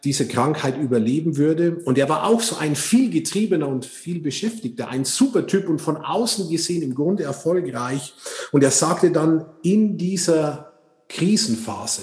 diese 0.05 0.29
Krankheit 0.29 0.77
überleben 0.77 1.39
würde. 1.39 1.77
Und 1.87 1.97
er 1.97 2.11
war 2.11 2.27
auch 2.27 2.43
so 2.43 2.57
ein 2.57 2.77
viel 2.77 3.09
getriebener 3.09 3.67
und 3.67 3.87
viel 3.87 4.21
beschäftigter, 4.21 4.89
ein 4.89 5.07
super 5.07 5.47
Typ 5.47 5.71
und 5.71 5.81
von 5.81 5.97
außen 5.97 6.51
gesehen 6.51 6.83
im 6.83 6.95
Grunde 6.95 7.23
erfolgreich. 7.23 8.13
Und 8.51 8.63
er 8.63 8.73
sagte 8.73 9.11
dann 9.11 9.47
in 9.63 9.97
dieser 9.97 10.75
Krisenphase, 11.09 12.03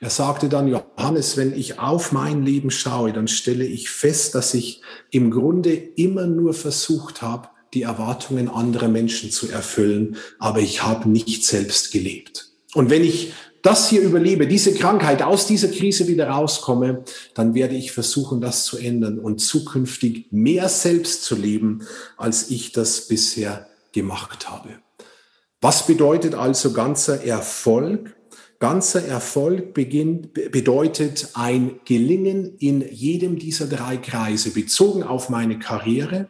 er 0.00 0.10
sagte 0.10 0.50
dann, 0.50 0.68
Johannes, 0.68 1.38
wenn 1.38 1.54
ich 1.54 1.78
auf 1.78 2.12
mein 2.12 2.42
Leben 2.44 2.70
schaue, 2.70 3.14
dann 3.14 3.28
stelle 3.28 3.64
ich 3.64 3.88
fest, 3.88 4.34
dass 4.34 4.52
ich 4.52 4.82
im 5.10 5.30
Grunde 5.30 5.72
immer 5.72 6.26
nur 6.26 6.52
versucht 6.52 7.22
habe, 7.22 7.48
die 7.74 7.82
Erwartungen 7.82 8.48
anderer 8.48 8.88
Menschen 8.88 9.30
zu 9.30 9.50
erfüllen, 9.50 10.16
aber 10.38 10.60
ich 10.60 10.82
habe 10.82 11.08
nicht 11.08 11.44
selbst 11.44 11.92
gelebt. 11.92 12.50
Und 12.74 12.90
wenn 12.90 13.04
ich 13.04 13.32
das 13.62 13.88
hier 13.88 14.02
überlebe, 14.02 14.46
diese 14.46 14.74
Krankheit, 14.74 15.22
aus 15.22 15.46
dieser 15.46 15.68
Krise 15.68 16.06
wieder 16.06 16.28
rauskomme, 16.28 17.04
dann 17.34 17.54
werde 17.54 17.74
ich 17.74 17.92
versuchen, 17.92 18.40
das 18.40 18.64
zu 18.64 18.78
ändern 18.78 19.18
und 19.18 19.40
zukünftig 19.40 20.26
mehr 20.30 20.68
selbst 20.68 21.24
zu 21.24 21.34
leben, 21.34 21.82
als 22.16 22.50
ich 22.50 22.72
das 22.72 23.08
bisher 23.08 23.68
gemacht 23.92 24.48
habe. 24.48 24.70
Was 25.60 25.86
bedeutet 25.86 26.34
also 26.34 26.72
ganzer 26.72 27.24
Erfolg? 27.24 28.14
Ganzer 28.60 29.04
Erfolg 29.04 29.72
beginnt, 29.72 30.32
bedeutet 30.32 31.28
ein 31.34 31.78
Gelingen 31.84 32.56
in 32.58 32.80
jedem 32.80 33.38
dieser 33.38 33.66
drei 33.66 33.98
Kreise, 33.98 34.50
bezogen 34.50 35.04
auf 35.04 35.28
meine 35.28 35.60
Karriere, 35.60 36.28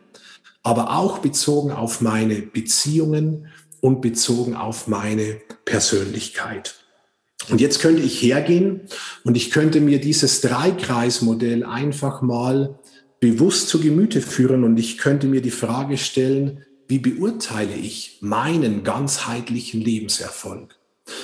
aber 0.62 0.97
auch 0.97 1.18
bezogen 1.18 1.73
auf 1.73 2.01
meine 2.01 2.37
Beziehungen 2.37 3.49
und 3.81 4.01
bezogen 4.01 4.55
auf 4.55 4.88
meine 4.88 5.40
Persönlichkeit. 5.64 6.75
Und 7.51 7.61
jetzt 7.61 7.81
könnte 7.81 8.03
ich 8.03 8.21
hergehen 8.21 8.83
und 9.25 9.37
ich 9.37 9.51
könnte 9.51 9.81
mir 9.81 10.01
dieses 10.01 10.40
Dreikreismodell 10.40 11.64
einfach 11.64 12.21
mal 12.21 12.79
bewusst 13.21 13.68
zu 13.68 13.81
Gemüte 13.81 14.21
führen 14.21 14.64
und 14.64 14.79
ich 14.79 14.99
könnte 14.99 15.27
mir 15.27 15.40
die 15.40 15.51
Frage 15.51 15.97
stellen, 15.97 16.64
wie 16.88 16.99
beurteile 16.99 17.75
ich 17.75 18.18
meinen 18.21 18.83
ganzheitlichen 18.83 19.81
Lebenserfolg? 19.81 20.77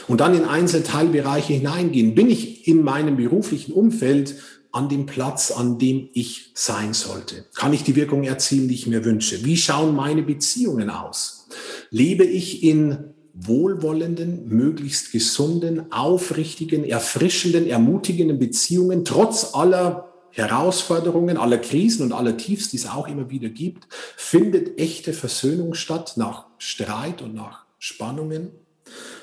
Und 0.08 0.20
dann 0.20 0.34
in 0.34 0.44
einzelne 0.44 0.84
Teilbereiche 0.84 1.54
hineingehen. 1.54 2.14
Bin 2.14 2.30
ich 2.30 2.66
in 2.66 2.82
meinem 2.82 3.16
beruflichen 3.16 3.72
Umfeld 3.72 4.36
an 4.74 4.88
dem 4.88 5.06
Platz, 5.06 5.50
an 5.50 5.78
dem 5.78 6.08
ich 6.12 6.50
sein 6.54 6.94
sollte? 6.94 7.46
Kann 7.54 7.72
ich 7.72 7.84
die 7.84 7.96
Wirkung 7.96 8.24
erzielen, 8.24 8.68
die 8.68 8.74
ich 8.74 8.86
mir 8.86 9.04
wünsche? 9.04 9.44
Wie 9.44 9.56
schauen 9.56 9.94
meine 9.94 10.22
Beziehungen 10.22 10.90
aus? 10.90 11.48
Lebe 11.90 12.24
ich 12.24 12.62
in 12.62 13.14
wohlwollenden, 13.34 14.48
möglichst 14.48 15.12
gesunden, 15.12 15.92
aufrichtigen, 15.92 16.84
erfrischenden, 16.84 17.66
ermutigenden 17.66 18.38
Beziehungen, 18.38 19.04
trotz 19.04 19.54
aller 19.54 20.12
Herausforderungen, 20.30 21.36
aller 21.36 21.58
Krisen 21.58 22.04
und 22.04 22.12
aller 22.12 22.36
Tiefs, 22.36 22.70
die 22.70 22.76
es 22.76 22.88
auch 22.88 23.08
immer 23.08 23.30
wieder 23.30 23.48
gibt, 23.48 23.86
findet 24.16 24.80
echte 24.80 25.12
Versöhnung 25.12 25.74
statt 25.74 26.14
nach 26.16 26.46
Streit 26.58 27.22
und 27.22 27.34
nach 27.34 27.64
Spannungen? 27.78 28.50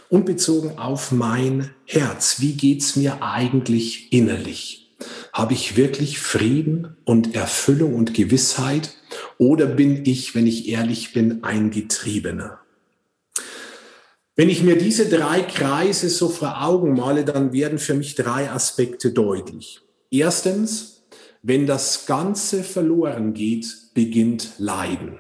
Und 0.10 0.26
bezogen 0.26 0.78
auf 0.78 1.14
mein 1.14 1.70
Herz, 1.86 2.42
wie 2.42 2.54
geht's 2.54 2.98
mir 2.98 3.24
eigentlich 3.24 4.12
innerlich? 4.12 4.91
Habe 5.34 5.54
ich 5.54 5.78
wirklich 5.78 6.20
Frieden 6.20 6.98
und 7.06 7.36
Erfüllung 7.36 7.96
und 7.96 8.14
Gewissheit 8.14 8.96
oder 9.38 9.66
bin 9.66 10.06
ich, 10.06 10.36
wenn 10.36 10.48
ich 10.48 10.68
ehrlich 10.68 11.14
bin, 11.14 11.44
ein 11.44 11.72
Getriebener? 11.72 12.60
Wenn 14.36 14.50
ich 14.50 14.64
mir 14.64 14.78
diese 14.78 15.08
drei 15.08 15.42
Kreise 15.42 16.10
so 16.10 16.30
vor 16.30 16.64
Augen 16.64 16.96
male, 16.96 17.26
dann 17.26 17.54
werden 17.54 17.80
für 17.80 17.94
mich 17.94 18.16
drei 18.16 18.50
Aspekte 18.50 19.12
deutlich. 19.12 19.82
Erstens, 20.10 21.04
wenn 21.44 21.66
das 21.66 22.06
Ganze 22.06 22.64
verloren 22.64 23.34
geht, 23.34 23.94
beginnt 23.94 24.54
Leiden. 24.58 25.20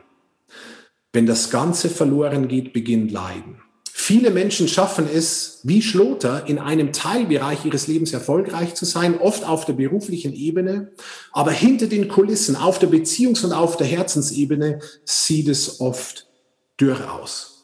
Wenn 1.13 1.25
das 1.25 1.49
Ganze 1.49 1.89
verloren 1.89 2.47
geht, 2.47 2.73
beginnt 2.73 3.11
Leiden. 3.11 3.61
Viele 4.03 4.31
Menschen 4.31 4.67
schaffen 4.67 5.07
es, 5.07 5.59
wie 5.61 5.83
Schloter, 5.83 6.47
in 6.47 6.57
einem 6.57 6.91
Teilbereich 6.91 7.65
ihres 7.65 7.85
Lebens 7.85 8.13
erfolgreich 8.13 8.73
zu 8.73 8.83
sein, 8.83 9.19
oft 9.19 9.43
auf 9.43 9.65
der 9.65 9.73
beruflichen 9.73 10.33
Ebene, 10.33 10.91
aber 11.31 11.51
hinter 11.51 11.85
den 11.85 12.07
Kulissen, 12.07 12.55
auf 12.55 12.79
der 12.79 12.89
Beziehungs- 12.89 13.45
und 13.45 13.53
auf 13.53 13.77
der 13.77 13.85
Herzensebene 13.85 14.79
sieht 15.05 15.47
es 15.49 15.79
oft 15.79 16.27
dürr 16.79 17.13
aus. 17.13 17.63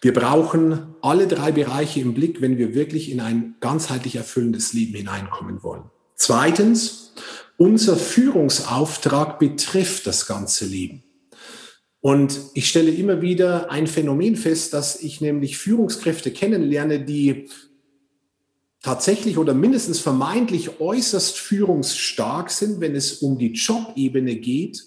Wir 0.00 0.14
brauchen 0.14 0.94
alle 1.02 1.26
drei 1.26 1.52
Bereiche 1.52 2.00
im 2.00 2.14
Blick, 2.14 2.40
wenn 2.40 2.56
wir 2.56 2.74
wirklich 2.74 3.10
in 3.10 3.20
ein 3.20 3.56
ganzheitlich 3.60 4.16
erfüllendes 4.16 4.72
Leben 4.72 4.94
hineinkommen 4.94 5.62
wollen. 5.62 5.90
Zweitens, 6.14 7.12
unser 7.58 7.98
Führungsauftrag 7.98 9.38
betrifft 9.38 10.06
das 10.06 10.26
ganze 10.26 10.64
Leben. 10.64 11.02
Und 12.00 12.38
ich 12.54 12.68
stelle 12.68 12.90
immer 12.90 13.20
wieder 13.20 13.70
ein 13.70 13.86
Phänomen 13.86 14.36
fest, 14.36 14.72
dass 14.72 15.02
ich 15.02 15.20
nämlich 15.20 15.58
Führungskräfte 15.58 16.30
kennenlerne, 16.30 17.04
die 17.04 17.48
tatsächlich 18.82 19.38
oder 19.38 19.54
mindestens 19.54 19.98
vermeintlich 19.98 20.80
äußerst 20.80 21.36
führungsstark 21.36 22.50
sind, 22.50 22.80
wenn 22.80 22.94
es 22.94 23.14
um 23.14 23.38
die 23.38 23.52
Jobebene 23.52 24.36
geht, 24.36 24.84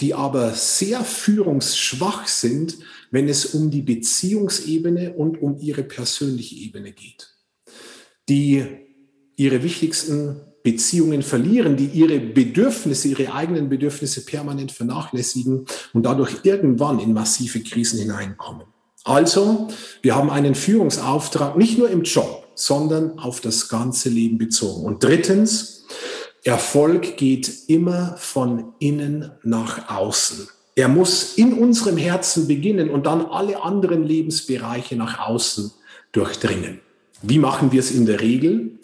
die 0.00 0.14
aber 0.14 0.52
sehr 0.54 1.04
führungsschwach 1.04 2.26
sind, 2.26 2.78
wenn 3.10 3.28
es 3.28 3.46
um 3.46 3.70
die 3.70 3.82
Beziehungsebene 3.82 5.14
und 5.14 5.40
um 5.40 5.58
ihre 5.58 5.84
persönliche 5.84 6.56
Ebene 6.56 6.92
geht. 6.92 7.36
Die 8.28 8.66
ihre 9.36 9.62
wichtigsten 9.62 10.40
Beziehungen 10.62 11.22
verlieren, 11.22 11.76
die 11.76 11.86
ihre 11.86 12.20
Bedürfnisse, 12.20 13.08
ihre 13.08 13.32
eigenen 13.32 13.68
Bedürfnisse 13.68 14.24
permanent 14.24 14.72
vernachlässigen 14.72 15.64
und 15.94 16.04
dadurch 16.04 16.40
irgendwann 16.42 16.98
in 16.98 17.12
massive 17.12 17.60
Krisen 17.60 17.98
hineinkommen. 17.98 18.66
Also, 19.04 19.68
wir 20.02 20.14
haben 20.14 20.30
einen 20.30 20.54
Führungsauftrag 20.54 21.56
nicht 21.56 21.78
nur 21.78 21.88
im 21.88 22.02
Job, 22.02 22.46
sondern 22.54 23.18
auf 23.18 23.40
das 23.40 23.68
ganze 23.68 24.10
Leben 24.10 24.36
bezogen. 24.36 24.84
Und 24.84 25.02
drittens, 25.02 25.86
Erfolg 26.44 27.16
geht 27.16 27.50
immer 27.68 28.16
von 28.18 28.72
innen 28.78 29.30
nach 29.42 29.90
außen. 29.90 30.48
Er 30.74 30.88
muss 30.88 31.34
in 31.34 31.54
unserem 31.54 31.96
Herzen 31.96 32.46
beginnen 32.46 32.90
und 32.90 33.06
dann 33.06 33.26
alle 33.26 33.62
anderen 33.62 34.04
Lebensbereiche 34.04 34.96
nach 34.96 35.18
außen 35.18 35.72
durchdringen. 36.12 36.80
Wie 37.22 37.38
machen 37.38 37.72
wir 37.72 37.80
es 37.80 37.90
in 37.90 38.06
der 38.06 38.20
Regel? 38.20 38.78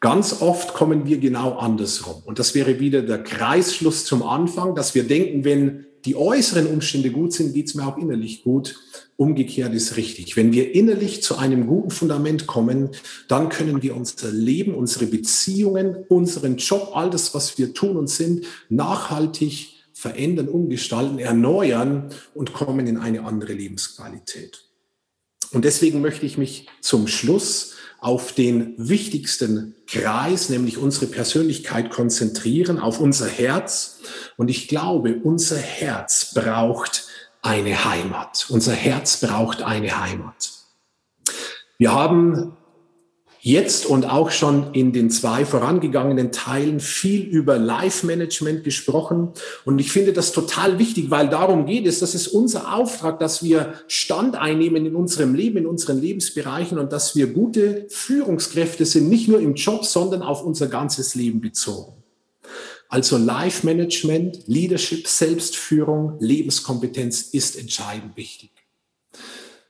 Ganz 0.00 0.42
oft 0.42 0.74
kommen 0.74 1.06
wir 1.06 1.18
genau 1.18 1.56
andersrum. 1.56 2.22
Und 2.24 2.38
das 2.38 2.54
wäre 2.54 2.80
wieder 2.80 3.02
der 3.02 3.22
Kreisschluss 3.22 4.04
zum 4.04 4.22
Anfang, 4.22 4.74
dass 4.74 4.94
wir 4.94 5.04
denken, 5.04 5.44
wenn 5.44 5.86
die 6.04 6.16
äußeren 6.16 6.66
Umstände 6.66 7.10
gut 7.10 7.32
sind, 7.32 7.54
geht 7.54 7.66
es 7.66 7.74
mir 7.74 7.86
auch 7.86 7.96
innerlich 7.96 8.44
gut. 8.44 8.76
Umgekehrt 9.16 9.74
ist 9.74 9.96
richtig. 9.96 10.36
Wenn 10.36 10.52
wir 10.52 10.74
innerlich 10.74 11.22
zu 11.22 11.36
einem 11.36 11.66
guten 11.66 11.90
Fundament 11.90 12.46
kommen, 12.46 12.90
dann 13.26 13.48
können 13.48 13.82
wir 13.82 13.96
unser 13.96 14.30
Leben, 14.30 14.74
unsere 14.74 15.06
Beziehungen, 15.06 15.96
unseren 16.08 16.58
Job, 16.58 16.92
all 16.94 17.10
das, 17.10 17.34
was 17.34 17.58
wir 17.58 17.74
tun 17.74 17.96
und 17.96 18.08
sind, 18.08 18.44
nachhaltig 18.68 19.76
verändern, 19.92 20.48
umgestalten, 20.48 21.18
erneuern 21.18 22.10
und 22.34 22.52
kommen 22.52 22.86
in 22.86 22.98
eine 22.98 23.24
andere 23.24 23.54
Lebensqualität. 23.54 24.65
Und 25.52 25.64
deswegen 25.64 26.00
möchte 26.00 26.26
ich 26.26 26.38
mich 26.38 26.68
zum 26.80 27.06
Schluss 27.06 27.74
auf 27.98 28.32
den 28.32 28.74
wichtigsten 28.76 29.74
Kreis, 29.86 30.48
nämlich 30.48 30.78
unsere 30.78 31.06
Persönlichkeit 31.06 31.90
konzentrieren, 31.90 32.78
auf 32.78 33.00
unser 33.00 33.26
Herz. 33.26 34.00
Und 34.36 34.48
ich 34.48 34.68
glaube, 34.68 35.16
unser 35.22 35.56
Herz 35.56 36.32
braucht 36.34 37.06
eine 37.42 37.84
Heimat. 37.84 38.46
Unser 38.48 38.72
Herz 38.72 39.20
braucht 39.20 39.62
eine 39.62 39.98
Heimat. 39.98 40.52
Wir 41.78 41.92
haben 41.92 42.56
jetzt 43.46 43.86
und 43.86 44.10
auch 44.10 44.32
schon 44.32 44.74
in 44.74 44.92
den 44.92 45.08
zwei 45.08 45.44
vorangegangenen 45.44 46.32
Teilen 46.32 46.80
viel 46.80 47.22
über 47.22 47.58
Life-Management 47.58 48.64
gesprochen. 48.64 49.28
Und 49.64 49.78
ich 49.78 49.92
finde 49.92 50.12
das 50.12 50.32
total 50.32 50.80
wichtig, 50.80 51.12
weil 51.12 51.28
darum 51.28 51.64
geht 51.64 51.86
es. 51.86 52.00
Das 52.00 52.16
ist 52.16 52.26
unser 52.26 52.74
Auftrag, 52.74 53.20
dass 53.20 53.44
wir 53.44 53.74
Stand 53.86 54.34
einnehmen 54.34 54.84
in 54.84 54.96
unserem 54.96 55.32
Leben, 55.32 55.58
in 55.58 55.66
unseren 55.66 56.00
Lebensbereichen 56.00 56.76
und 56.76 56.92
dass 56.92 57.14
wir 57.14 57.28
gute 57.28 57.86
Führungskräfte 57.88 58.84
sind, 58.84 59.08
nicht 59.08 59.28
nur 59.28 59.38
im 59.38 59.54
Job, 59.54 59.84
sondern 59.84 60.22
auf 60.22 60.42
unser 60.42 60.66
ganzes 60.66 61.14
Leben 61.14 61.40
bezogen. 61.40 61.92
Also 62.88 63.16
Life-Management, 63.16 64.48
Leadership, 64.48 65.06
Selbstführung, 65.06 66.16
Lebenskompetenz 66.18 67.22
ist 67.30 67.56
entscheidend 67.56 68.16
wichtig. 68.16 68.55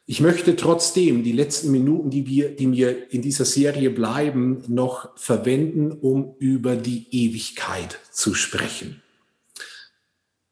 Ich 0.09 0.21
möchte 0.21 0.55
trotzdem 0.55 1.25
die 1.25 1.33
letzten 1.33 1.73
Minuten, 1.73 2.11
die 2.11 2.29
wir, 2.29 2.55
die 2.55 2.69
mir 2.69 3.13
in 3.13 3.23
dieser 3.23 3.45
Serie 3.45 3.91
bleiben, 3.91 4.63
noch 4.69 5.09
verwenden, 5.19 5.91
um 5.91 6.37
über 6.39 6.77
die 6.77 7.09
Ewigkeit 7.11 7.99
zu 8.13 8.33
sprechen. 8.33 9.03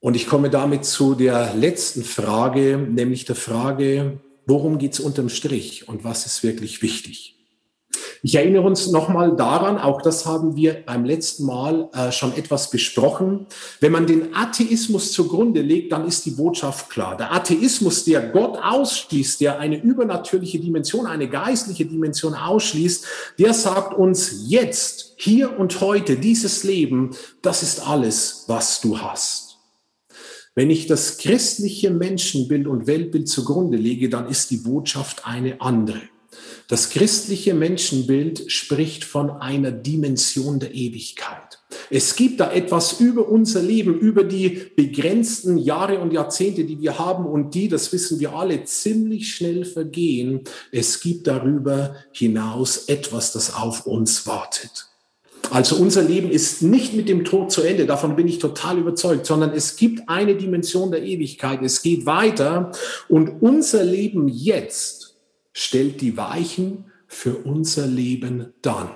Und 0.00 0.16
ich 0.16 0.26
komme 0.26 0.50
damit 0.50 0.84
zu 0.84 1.14
der 1.14 1.54
letzten 1.54 2.02
Frage, 2.02 2.78
nämlich 2.78 3.26
der 3.26 3.36
Frage, 3.36 4.20
worum 4.44 4.78
geht 4.78 4.94
es 4.94 5.00
unterm 5.00 5.28
Strich 5.28 5.88
und 5.88 6.02
was 6.02 6.26
ist 6.26 6.42
wirklich 6.42 6.82
wichtig? 6.82 7.33
Ich 8.26 8.36
erinnere 8.36 8.62
uns 8.62 8.90
nochmal 8.90 9.36
daran, 9.36 9.76
auch 9.76 10.00
das 10.00 10.24
haben 10.24 10.56
wir 10.56 10.82
beim 10.86 11.04
letzten 11.04 11.44
Mal 11.44 11.90
äh, 11.92 12.10
schon 12.10 12.34
etwas 12.34 12.70
besprochen. 12.70 13.44
Wenn 13.80 13.92
man 13.92 14.06
den 14.06 14.34
Atheismus 14.34 15.12
zugrunde 15.12 15.60
legt, 15.60 15.92
dann 15.92 16.06
ist 16.06 16.24
die 16.24 16.30
Botschaft 16.30 16.88
klar. 16.88 17.18
Der 17.18 17.34
Atheismus, 17.34 18.06
der 18.06 18.30
Gott 18.30 18.56
ausschließt, 18.56 19.42
der 19.42 19.58
eine 19.58 19.78
übernatürliche 19.78 20.58
Dimension, 20.58 21.06
eine 21.06 21.28
geistliche 21.28 21.84
Dimension 21.84 22.32
ausschließt, 22.32 23.06
der 23.38 23.52
sagt 23.52 23.92
uns 23.92 24.46
jetzt, 24.46 25.12
hier 25.16 25.58
und 25.58 25.82
heute, 25.82 26.16
dieses 26.16 26.64
Leben, 26.64 27.10
das 27.42 27.62
ist 27.62 27.86
alles, 27.86 28.44
was 28.46 28.80
du 28.80 29.00
hast. 29.00 29.58
Wenn 30.54 30.70
ich 30.70 30.86
das 30.86 31.18
christliche 31.18 31.90
Menschenbild 31.90 32.66
und 32.68 32.86
Weltbild 32.86 33.28
zugrunde 33.28 33.76
lege, 33.76 34.08
dann 34.08 34.30
ist 34.30 34.50
die 34.50 34.56
Botschaft 34.56 35.26
eine 35.26 35.60
andere. 35.60 36.00
Das 36.68 36.90
christliche 36.90 37.54
Menschenbild 37.54 38.50
spricht 38.50 39.04
von 39.04 39.30
einer 39.30 39.70
Dimension 39.70 40.58
der 40.60 40.74
Ewigkeit. 40.74 41.60
Es 41.90 42.16
gibt 42.16 42.40
da 42.40 42.52
etwas 42.52 43.00
über 43.00 43.28
unser 43.28 43.62
Leben, 43.62 43.98
über 43.98 44.24
die 44.24 44.70
begrenzten 44.74 45.58
Jahre 45.58 45.98
und 45.98 46.12
Jahrzehnte, 46.12 46.64
die 46.64 46.80
wir 46.80 46.98
haben 46.98 47.26
und 47.26 47.54
die, 47.54 47.68
das 47.68 47.92
wissen 47.92 48.20
wir 48.20 48.34
alle, 48.34 48.64
ziemlich 48.64 49.34
schnell 49.34 49.64
vergehen. 49.64 50.42
Es 50.72 51.00
gibt 51.00 51.26
darüber 51.26 51.96
hinaus 52.12 52.88
etwas, 52.88 53.32
das 53.32 53.54
auf 53.54 53.86
uns 53.86 54.26
wartet. 54.26 54.88
Also 55.50 55.76
unser 55.76 56.02
Leben 56.02 56.30
ist 56.30 56.62
nicht 56.62 56.94
mit 56.94 57.08
dem 57.08 57.24
Tod 57.24 57.52
zu 57.52 57.62
Ende, 57.62 57.84
davon 57.84 58.16
bin 58.16 58.26
ich 58.26 58.38
total 58.38 58.78
überzeugt, 58.78 59.26
sondern 59.26 59.52
es 59.52 59.76
gibt 59.76 60.08
eine 60.08 60.34
Dimension 60.36 60.90
der 60.90 61.02
Ewigkeit. 61.02 61.62
Es 61.62 61.82
geht 61.82 62.06
weiter 62.06 62.72
und 63.08 63.42
unser 63.42 63.84
Leben 63.84 64.26
jetzt 64.28 65.03
stellt 65.54 66.02
die 66.02 66.18
Weichen 66.18 66.92
für 67.06 67.36
unser 67.36 67.86
Leben 67.86 68.52
dann. 68.60 68.90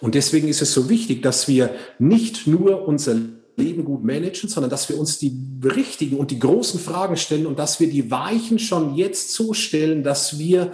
Und 0.00 0.14
deswegen 0.14 0.48
ist 0.48 0.60
es 0.60 0.74
so 0.74 0.90
wichtig, 0.90 1.22
dass 1.22 1.48
wir 1.48 1.74
nicht 1.98 2.46
nur 2.46 2.86
unser 2.86 3.16
Leben 3.56 3.84
gut 3.84 4.04
managen, 4.04 4.48
sondern 4.48 4.70
dass 4.70 4.88
wir 4.88 4.98
uns 4.98 5.18
die 5.18 5.36
richtigen 5.64 6.16
und 6.16 6.30
die 6.30 6.38
großen 6.38 6.78
Fragen 6.80 7.16
stellen 7.16 7.46
und 7.46 7.58
dass 7.58 7.80
wir 7.80 7.88
die 7.88 8.10
Weichen 8.10 8.58
schon 8.58 8.94
jetzt 8.94 9.32
so 9.32 9.54
stellen, 9.54 10.02
dass 10.02 10.38
wir 10.38 10.72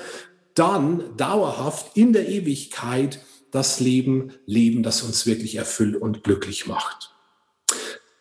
dann 0.55 1.03
dauerhaft 1.17 1.97
in 1.97 2.13
der 2.13 2.29
Ewigkeit 2.29 3.21
das 3.51 3.81
Leben 3.81 4.33
leben, 4.47 4.83
das 4.83 5.03
uns 5.03 5.27
wirklich 5.27 5.57
erfüllt 5.57 5.97
und 5.97 6.25
glücklich 6.25 6.67
macht. 6.67 7.11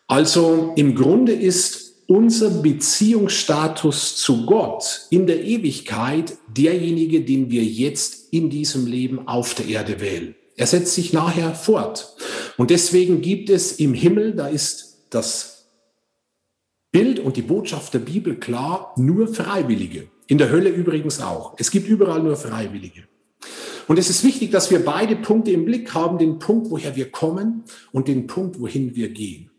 Also 0.06 0.72
im 0.76 0.94
Grunde 0.94 1.32
ist 1.32 1.83
unser 2.06 2.50
Beziehungsstatus 2.50 4.16
zu 4.16 4.46
Gott 4.46 5.06
in 5.10 5.26
der 5.26 5.42
Ewigkeit 5.42 6.36
derjenige, 6.48 7.22
den 7.22 7.50
wir 7.50 7.64
jetzt 7.64 8.32
in 8.32 8.50
diesem 8.50 8.86
Leben 8.86 9.26
auf 9.26 9.54
der 9.54 9.66
Erde 9.66 10.00
wählen. 10.00 10.34
Er 10.56 10.66
setzt 10.66 10.94
sich 10.94 11.12
nachher 11.12 11.54
fort. 11.54 12.16
Und 12.56 12.70
deswegen 12.70 13.20
gibt 13.20 13.50
es 13.50 13.72
im 13.72 13.94
Himmel, 13.94 14.34
da 14.34 14.48
ist 14.48 14.98
das 15.10 15.66
Bild 16.92 17.18
und 17.18 17.36
die 17.36 17.42
Botschaft 17.42 17.92
der 17.94 17.98
Bibel 17.98 18.36
klar, 18.36 18.94
nur 18.96 19.26
Freiwillige. 19.26 20.08
In 20.26 20.38
der 20.38 20.50
Hölle 20.50 20.70
übrigens 20.70 21.20
auch. 21.20 21.54
Es 21.58 21.70
gibt 21.70 21.88
überall 21.88 22.22
nur 22.22 22.36
Freiwillige. 22.36 23.02
Und 23.88 23.98
es 23.98 24.08
ist 24.08 24.24
wichtig, 24.24 24.50
dass 24.50 24.70
wir 24.70 24.84
beide 24.84 25.16
Punkte 25.16 25.50
im 25.50 25.64
Blick 25.64 25.92
haben, 25.92 26.18
den 26.18 26.38
Punkt, 26.38 26.70
woher 26.70 26.96
wir 26.96 27.10
kommen 27.10 27.64
und 27.92 28.08
den 28.08 28.26
Punkt, 28.26 28.60
wohin 28.60 28.94
wir 28.94 29.10
gehen. 29.10 29.50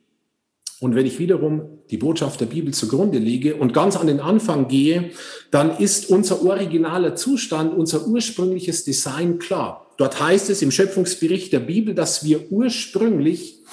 Und 0.86 0.94
wenn 0.94 1.08
ich 1.08 1.18
wiederum 1.18 1.64
die 1.90 1.98
Botschaft 1.98 2.42
der 2.42 2.46
Bibel 2.46 2.72
zugrunde 2.72 3.18
lege 3.18 3.56
und 3.56 3.74
ganz 3.74 3.98
an 3.98 4.06
den 4.06 4.20
Anfang 4.20 4.68
gehe, 4.68 5.10
dann 5.50 5.76
ist 5.80 6.12
unser 6.12 6.46
originaler 6.46 7.16
Zustand, 7.16 7.76
unser 7.76 8.06
ursprüngliches 8.06 8.84
Design 8.84 9.40
klar. 9.40 9.90
Dort 9.98 10.22
heißt 10.22 10.52
es 10.52 10.62
im 10.62 10.70
Schöpfungsbericht 10.70 11.52
der 11.52 11.62
Bibel, 11.62 11.96
dass 11.96 12.24
wir 12.24 12.52
ursprünglich 12.52 13.64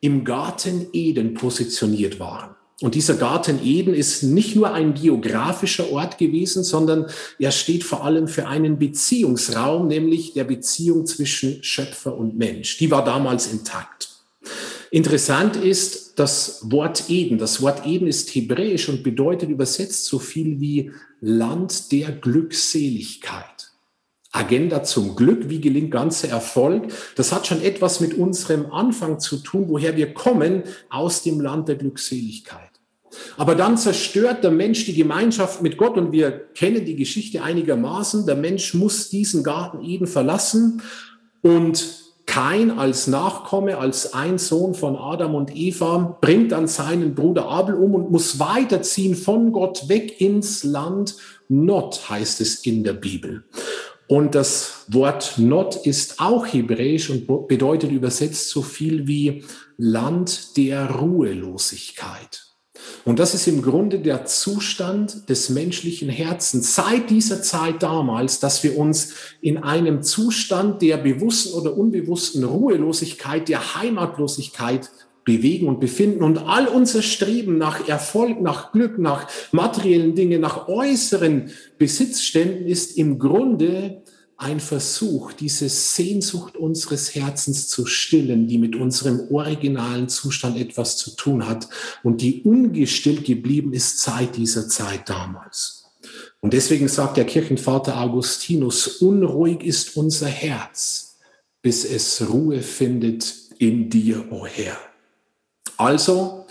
im 0.00 0.24
Garten 0.24 0.86
Eden 0.94 1.34
positioniert 1.34 2.18
waren. 2.18 2.54
Und 2.80 2.94
dieser 2.94 3.16
Garten 3.16 3.60
Eden 3.62 3.92
ist 3.92 4.22
nicht 4.22 4.56
nur 4.56 4.72
ein 4.72 4.94
geografischer 4.94 5.92
Ort 5.92 6.16
gewesen, 6.16 6.64
sondern 6.64 7.08
er 7.38 7.50
steht 7.50 7.84
vor 7.84 8.04
allem 8.04 8.26
für 8.26 8.48
einen 8.48 8.78
Beziehungsraum, 8.78 9.86
nämlich 9.86 10.32
der 10.32 10.44
Beziehung 10.44 11.04
zwischen 11.04 11.62
Schöpfer 11.62 12.16
und 12.16 12.38
Mensch. 12.38 12.78
Die 12.78 12.90
war 12.90 13.04
damals 13.04 13.52
intakt. 13.52 14.13
Interessant 14.94 15.56
ist 15.56 16.20
das 16.20 16.70
Wort 16.70 17.10
Eden. 17.10 17.36
Das 17.38 17.60
Wort 17.60 17.84
Eden 17.84 18.06
ist 18.06 18.32
hebräisch 18.32 18.88
und 18.88 19.02
bedeutet 19.02 19.50
übersetzt 19.50 20.04
so 20.06 20.20
viel 20.20 20.60
wie 20.60 20.92
Land 21.20 21.90
der 21.90 22.12
Glückseligkeit. 22.12 23.72
Agenda 24.30 24.84
zum 24.84 25.16
Glück, 25.16 25.48
wie 25.48 25.60
gelingt 25.60 25.90
ganzer 25.90 26.28
Erfolg? 26.28 26.92
Das 27.16 27.32
hat 27.32 27.48
schon 27.48 27.60
etwas 27.60 27.98
mit 27.98 28.14
unserem 28.14 28.70
Anfang 28.70 29.18
zu 29.18 29.38
tun, 29.38 29.64
woher 29.66 29.96
wir 29.96 30.14
kommen, 30.14 30.62
aus 30.90 31.24
dem 31.24 31.40
Land 31.40 31.66
der 31.66 31.74
Glückseligkeit. 31.74 32.70
Aber 33.36 33.56
dann 33.56 33.76
zerstört 33.76 34.44
der 34.44 34.52
Mensch 34.52 34.84
die 34.84 34.94
Gemeinschaft 34.94 35.60
mit 35.60 35.76
Gott 35.76 35.96
und 35.96 36.12
wir 36.12 36.30
kennen 36.54 36.84
die 36.84 36.94
Geschichte 36.94 37.42
einigermaßen. 37.42 38.26
Der 38.26 38.36
Mensch 38.36 38.74
muss 38.74 39.08
diesen 39.08 39.42
Garten 39.42 39.84
Eden 39.84 40.06
verlassen 40.06 40.82
und 41.42 42.03
Kain 42.34 42.72
als 42.72 43.06
Nachkomme, 43.06 43.78
als 43.78 44.12
ein 44.12 44.38
Sohn 44.38 44.74
von 44.74 44.96
Adam 44.96 45.36
und 45.36 45.54
Eva, 45.54 46.18
bringt 46.20 46.50
dann 46.50 46.66
seinen 46.66 47.14
Bruder 47.14 47.46
Abel 47.46 47.76
um 47.76 47.94
und 47.94 48.10
muss 48.10 48.40
weiterziehen 48.40 49.14
von 49.14 49.52
Gott 49.52 49.88
weg 49.88 50.20
ins 50.20 50.64
Land 50.64 51.14
Not, 51.48 52.10
heißt 52.10 52.40
es 52.40 52.66
in 52.66 52.82
der 52.82 52.94
Bibel. 52.94 53.44
Und 54.08 54.34
das 54.34 54.86
Wort 54.88 55.34
Not 55.38 55.76
ist 55.86 56.18
auch 56.18 56.44
hebräisch 56.44 57.08
und 57.08 57.46
bedeutet 57.46 57.92
übersetzt 57.92 58.50
so 58.50 58.62
viel 58.62 59.06
wie 59.06 59.44
Land 59.76 60.56
der 60.56 60.90
Ruhelosigkeit. 60.90 62.53
Und 63.04 63.18
das 63.18 63.34
ist 63.34 63.46
im 63.46 63.62
Grunde 63.62 63.98
der 63.98 64.24
Zustand 64.24 65.28
des 65.28 65.50
menschlichen 65.50 66.08
Herzens 66.08 66.74
seit 66.74 67.10
dieser 67.10 67.42
Zeit 67.42 67.82
damals, 67.82 68.40
dass 68.40 68.62
wir 68.64 68.78
uns 68.78 69.14
in 69.40 69.58
einem 69.58 70.02
Zustand 70.02 70.80
der 70.82 70.96
bewussten 70.96 71.54
oder 71.54 71.76
unbewussten 71.76 72.44
Ruhelosigkeit, 72.44 73.48
der 73.48 73.76
Heimatlosigkeit 73.76 74.90
bewegen 75.24 75.68
und 75.68 75.80
befinden. 75.80 76.22
Und 76.22 76.38
all 76.38 76.66
unser 76.66 77.02
Streben 77.02 77.58
nach 77.58 77.88
Erfolg, 77.88 78.40
nach 78.40 78.72
Glück, 78.72 78.98
nach 78.98 79.26
materiellen 79.52 80.14
Dingen, 80.14 80.40
nach 80.40 80.68
äußeren 80.68 81.50
Besitzständen 81.78 82.66
ist 82.66 82.96
im 82.96 83.18
Grunde 83.18 84.02
ein 84.44 84.60
Versuch, 84.60 85.32
diese 85.32 85.70
Sehnsucht 85.70 86.56
unseres 86.56 87.14
Herzens 87.14 87.68
zu 87.68 87.86
stillen, 87.86 88.46
die 88.46 88.58
mit 88.58 88.76
unserem 88.76 89.28
originalen 89.30 90.08
Zustand 90.10 90.58
etwas 90.58 90.98
zu 90.98 91.16
tun 91.16 91.48
hat 91.48 91.68
und 92.02 92.20
die 92.20 92.42
ungestillt 92.42 93.24
geblieben 93.24 93.72
ist 93.72 94.02
seit 94.02 94.36
dieser 94.36 94.68
Zeit 94.68 95.08
damals. 95.08 95.86
Und 96.40 96.52
deswegen 96.52 96.88
sagt 96.88 97.16
der 97.16 97.24
Kirchenvater 97.24 97.98
Augustinus, 97.98 98.86
unruhig 98.86 99.62
ist 99.62 99.96
unser 99.96 100.26
Herz, 100.28 101.16
bis 101.62 101.86
es 101.86 102.28
Ruhe 102.28 102.60
findet 102.60 103.34
in 103.58 103.88
dir, 103.88 104.26
o 104.30 104.42
oh 104.42 104.46
Herr. 104.46 104.76
Also, 105.78 106.43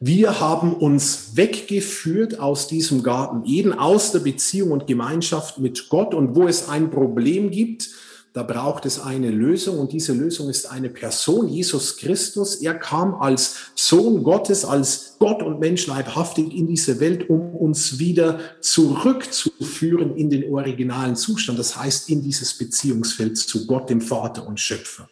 wir 0.00 0.40
haben 0.40 0.74
uns 0.74 1.36
weggeführt 1.36 2.38
aus 2.38 2.68
diesem 2.68 3.02
Garten 3.02 3.44
Eden, 3.46 3.72
aus 3.72 4.12
der 4.12 4.18
Beziehung 4.18 4.72
und 4.72 4.86
Gemeinschaft 4.86 5.58
mit 5.58 5.88
Gott. 5.88 6.14
Und 6.14 6.36
wo 6.36 6.46
es 6.46 6.68
ein 6.68 6.90
Problem 6.90 7.50
gibt, 7.50 7.90
da 8.34 8.42
braucht 8.42 8.84
es 8.84 8.98
eine 8.98 9.30
Lösung 9.30 9.78
und 9.78 9.92
diese 9.92 10.12
Lösung 10.12 10.48
ist 10.50 10.68
eine 10.68 10.90
Person, 10.90 11.48
Jesus 11.48 11.96
Christus. 11.96 12.56
Er 12.56 12.74
kam 12.74 13.14
als 13.14 13.70
Sohn 13.76 14.24
Gottes, 14.24 14.64
als 14.64 15.14
Gott 15.20 15.40
und 15.40 15.60
Mensch 15.60 15.86
leibhaftig 15.86 16.52
in 16.52 16.66
diese 16.66 16.98
Welt, 16.98 17.30
um 17.30 17.54
uns 17.54 18.00
wieder 18.00 18.40
zurückzuführen 18.60 20.16
in 20.16 20.30
den 20.30 20.52
originalen 20.52 21.14
Zustand. 21.14 21.60
Das 21.60 21.76
heißt, 21.76 22.10
in 22.10 22.22
dieses 22.22 22.54
Beziehungsfeld 22.54 23.38
zu 23.38 23.68
Gott, 23.68 23.88
dem 23.88 24.00
Vater 24.00 24.44
und 24.44 24.58
Schöpfer. 24.58 25.08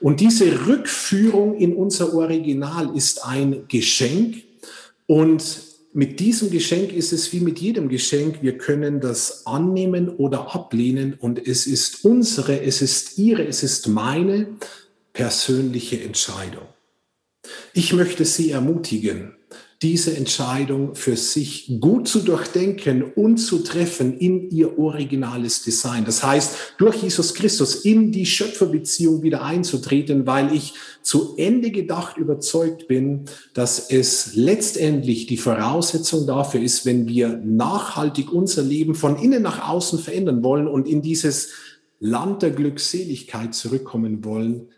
Und 0.00 0.20
diese 0.20 0.66
Rückführung 0.66 1.54
in 1.54 1.74
unser 1.74 2.14
Original 2.14 2.96
ist 2.96 3.24
ein 3.24 3.64
Geschenk. 3.68 4.42
Und 5.06 5.44
mit 5.92 6.20
diesem 6.20 6.50
Geschenk 6.50 6.92
ist 6.92 7.12
es 7.12 7.32
wie 7.32 7.40
mit 7.40 7.58
jedem 7.58 7.88
Geschenk, 7.88 8.42
wir 8.42 8.56
können 8.56 9.00
das 9.00 9.46
annehmen 9.46 10.08
oder 10.08 10.54
ablehnen. 10.54 11.14
Und 11.14 11.46
es 11.46 11.66
ist 11.66 12.04
unsere, 12.04 12.62
es 12.62 12.80
ist 12.80 13.18
ihre, 13.18 13.44
es 13.46 13.62
ist 13.62 13.88
meine 13.88 14.46
persönliche 15.12 16.00
Entscheidung. 16.00 16.66
Ich 17.74 17.92
möchte 17.92 18.24
Sie 18.24 18.52
ermutigen, 18.52 19.36
diese 19.82 20.14
Entscheidung 20.14 20.94
für 20.94 21.16
sich 21.16 21.78
gut 21.80 22.06
zu 22.06 22.20
durchdenken 22.20 23.02
und 23.02 23.38
zu 23.38 23.60
treffen 23.60 24.18
in 24.18 24.50
ihr 24.50 24.78
originales 24.78 25.62
Design. 25.62 26.04
Das 26.04 26.22
heißt, 26.22 26.74
durch 26.76 26.96
Jesus 26.96 27.32
Christus 27.32 27.76
in 27.76 28.12
die 28.12 28.26
Schöpferbeziehung 28.26 29.22
wieder 29.22 29.42
einzutreten, 29.42 30.26
weil 30.26 30.54
ich 30.54 30.74
zu 31.00 31.34
Ende 31.38 31.70
gedacht 31.70 32.18
überzeugt 32.18 32.88
bin, 32.88 33.24
dass 33.54 33.90
es 33.90 34.34
letztendlich 34.34 35.26
die 35.26 35.38
Voraussetzung 35.38 36.26
dafür 36.26 36.60
ist, 36.60 36.84
wenn 36.84 37.08
wir 37.08 37.40
nachhaltig 37.42 38.30
unser 38.30 38.62
Leben 38.62 38.94
von 38.94 39.16
innen 39.16 39.42
nach 39.42 39.66
außen 39.66 39.98
verändern 39.98 40.42
wollen 40.42 40.68
und 40.68 40.86
in 40.86 41.00
dieses 41.00 41.52
Land 42.00 42.42
der 42.42 42.50
Glückseligkeit 42.50 43.54
zurückkommen 43.54 44.26
wollen, 44.26 44.68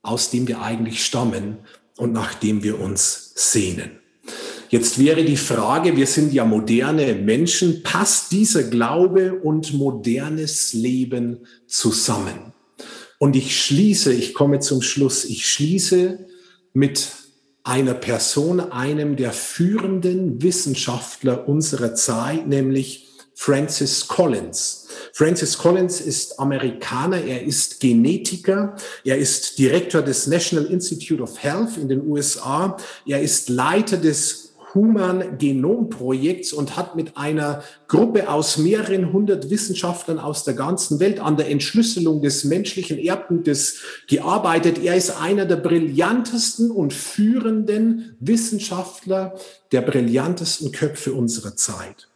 aus 0.00 0.30
dem 0.30 0.48
wir 0.48 0.62
eigentlich 0.62 1.04
stammen 1.04 1.58
und 1.98 2.14
nach 2.14 2.32
dem 2.32 2.62
wir 2.62 2.80
uns 2.80 3.32
sehnen. 3.34 4.05
Jetzt 4.68 4.98
wäre 4.98 5.24
die 5.24 5.36
Frage, 5.36 5.96
wir 5.96 6.06
sind 6.06 6.32
ja 6.32 6.44
moderne 6.44 7.14
Menschen, 7.14 7.82
passt 7.82 8.32
dieser 8.32 8.64
Glaube 8.64 9.34
und 9.34 9.74
modernes 9.74 10.72
Leben 10.72 11.46
zusammen? 11.66 12.52
Und 13.18 13.36
ich 13.36 13.64
schließe, 13.64 14.12
ich 14.12 14.34
komme 14.34 14.60
zum 14.60 14.82
Schluss, 14.82 15.24
ich 15.24 15.48
schließe 15.48 16.26
mit 16.72 17.08
einer 17.62 17.94
Person, 17.94 18.60
einem 18.60 19.16
der 19.16 19.32
führenden 19.32 20.42
Wissenschaftler 20.42 21.48
unserer 21.48 21.94
Zeit, 21.94 22.46
nämlich 22.46 23.08
Francis 23.34 24.08
Collins. 24.08 24.88
Francis 25.12 25.58
Collins 25.58 26.00
ist 26.00 26.38
Amerikaner, 26.40 27.22
er 27.22 27.42
ist 27.42 27.80
Genetiker, 27.80 28.76
er 29.04 29.18
ist 29.18 29.58
Direktor 29.58 30.02
des 30.02 30.26
National 30.26 30.66
Institute 30.66 31.22
of 31.22 31.42
Health 31.42 31.76
in 31.76 31.88
den 31.88 32.06
USA, 32.06 32.76
er 33.06 33.20
ist 33.20 33.48
Leiter 33.48 33.98
des 33.98 34.54
Human 34.76 35.38
Genom 35.38 35.90
Projekts 35.90 36.52
und 36.52 36.76
hat 36.76 36.94
mit 36.94 37.16
einer 37.16 37.64
Gruppe 37.88 38.28
aus 38.28 38.58
mehreren 38.58 39.12
hundert 39.12 39.50
Wissenschaftlern 39.50 40.20
aus 40.20 40.44
der 40.44 40.54
ganzen 40.54 41.00
Welt 41.00 41.18
an 41.18 41.36
der 41.36 41.48
Entschlüsselung 41.48 42.22
des 42.22 42.44
menschlichen 42.44 42.98
Erbgutes 42.98 43.80
gearbeitet. 44.06 44.78
Er 44.78 44.94
ist 44.94 45.20
einer 45.20 45.46
der 45.46 45.56
brillantesten 45.56 46.70
und 46.70 46.92
führenden 46.92 48.16
Wissenschaftler, 48.20 49.34
der 49.72 49.80
brillantesten 49.80 50.70
Köpfe 50.70 51.14
unserer 51.14 51.56
Zeit. 51.56 52.08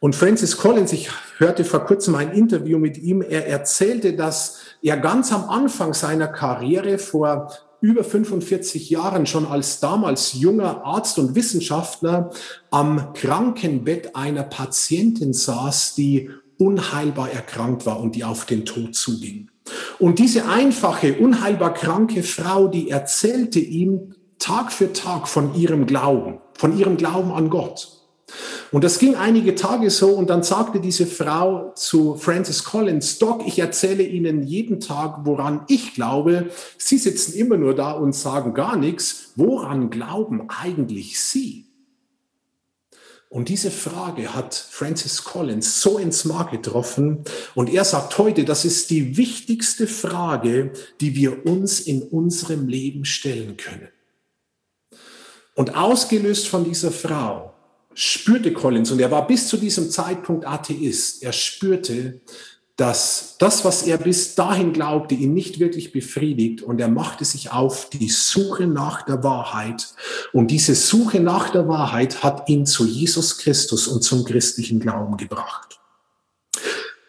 Und 0.00 0.14
Francis 0.14 0.56
Collins, 0.56 0.92
ich 0.92 1.10
hörte 1.38 1.64
vor 1.64 1.84
kurzem 1.84 2.14
ein 2.14 2.32
Interview 2.32 2.78
mit 2.78 2.98
ihm, 2.98 3.22
er 3.22 3.46
erzählte, 3.46 4.14
dass 4.14 4.58
er 4.82 4.96
ganz 4.96 5.32
am 5.32 5.48
Anfang 5.48 5.92
seiner 5.94 6.28
Karriere 6.28 6.98
vor 6.98 7.52
über 7.80 8.04
45 8.04 8.90
Jahren 8.90 9.26
schon 9.26 9.46
als 9.46 9.80
damals 9.80 10.34
junger 10.34 10.84
Arzt 10.84 11.18
und 11.18 11.34
Wissenschaftler 11.34 12.30
am 12.70 13.12
Krankenbett 13.14 14.14
einer 14.14 14.42
Patientin 14.42 15.32
saß, 15.32 15.94
die 15.94 16.30
unheilbar 16.58 17.30
erkrankt 17.30 17.86
war 17.86 18.00
und 18.00 18.14
die 18.14 18.24
auf 18.24 18.44
den 18.44 18.64
Tod 18.64 18.94
zuging. 18.94 19.48
Und 19.98 20.18
diese 20.18 20.46
einfache, 20.46 21.14
unheilbar 21.14 21.74
kranke 21.74 22.22
Frau, 22.22 22.68
die 22.68 22.90
erzählte 22.90 23.60
ihm 23.60 24.14
Tag 24.38 24.72
für 24.72 24.92
Tag 24.92 25.28
von 25.28 25.54
ihrem 25.54 25.86
Glauben, 25.86 26.40
von 26.54 26.76
ihrem 26.78 26.96
Glauben 26.96 27.32
an 27.32 27.50
Gott. 27.50 27.99
Und 28.72 28.84
das 28.84 28.98
ging 28.98 29.16
einige 29.16 29.54
Tage 29.54 29.90
so 29.90 30.10
und 30.10 30.30
dann 30.30 30.42
sagte 30.42 30.80
diese 30.80 31.06
Frau 31.06 31.72
zu 31.74 32.16
Francis 32.16 32.64
Collins, 32.64 33.18
Doc, 33.18 33.46
ich 33.46 33.58
erzähle 33.58 34.04
Ihnen 34.04 34.42
jeden 34.42 34.80
Tag, 34.80 35.20
woran 35.24 35.64
ich 35.68 35.94
glaube. 35.94 36.50
Sie 36.78 36.98
sitzen 36.98 37.34
immer 37.34 37.56
nur 37.56 37.74
da 37.74 37.92
und 37.92 38.14
sagen 38.14 38.54
gar 38.54 38.76
nichts. 38.76 39.32
Woran 39.36 39.90
glauben 39.90 40.48
eigentlich 40.48 41.20
Sie? 41.20 41.66
Und 43.32 43.48
diese 43.48 43.70
Frage 43.70 44.34
hat 44.34 44.54
Francis 44.56 45.22
Collins 45.22 45.80
so 45.80 45.98
ins 45.98 46.24
Mark 46.24 46.50
getroffen. 46.50 47.24
Und 47.54 47.70
er 47.70 47.84
sagt 47.84 48.18
heute, 48.18 48.44
das 48.44 48.64
ist 48.64 48.90
die 48.90 49.16
wichtigste 49.16 49.86
Frage, 49.86 50.72
die 51.00 51.14
wir 51.14 51.46
uns 51.46 51.78
in 51.78 52.02
unserem 52.02 52.66
Leben 52.66 53.04
stellen 53.04 53.56
können. 53.56 53.88
Und 55.54 55.76
ausgelöst 55.76 56.48
von 56.48 56.64
dieser 56.64 56.90
Frau 56.90 57.54
spürte 57.94 58.52
Collins, 58.52 58.90
und 58.90 59.00
er 59.00 59.10
war 59.10 59.26
bis 59.26 59.48
zu 59.48 59.56
diesem 59.56 59.90
Zeitpunkt 59.90 60.46
Atheist, 60.46 61.22
er 61.22 61.32
spürte, 61.32 62.20
dass 62.80 63.36
das, 63.38 63.62
was 63.66 63.82
er 63.82 63.98
bis 63.98 64.34
dahin 64.34 64.72
glaubte, 64.72 65.14
ihn 65.14 65.34
nicht 65.34 65.60
wirklich 65.60 65.92
befriedigt 65.92 66.62
und 66.62 66.80
er 66.80 66.88
machte 66.88 67.26
sich 67.26 67.52
auf 67.52 67.90
die 67.90 68.08
Suche 68.08 68.66
nach 68.66 69.02
der 69.02 69.22
Wahrheit. 69.22 69.88
Und 70.32 70.50
diese 70.50 70.74
Suche 70.74 71.20
nach 71.20 71.50
der 71.50 71.68
Wahrheit 71.68 72.22
hat 72.22 72.48
ihn 72.48 72.64
zu 72.64 72.86
Jesus 72.86 73.36
Christus 73.36 73.86
und 73.86 74.02
zum 74.02 74.24
christlichen 74.24 74.80
Glauben 74.80 75.18
gebracht. 75.18 75.78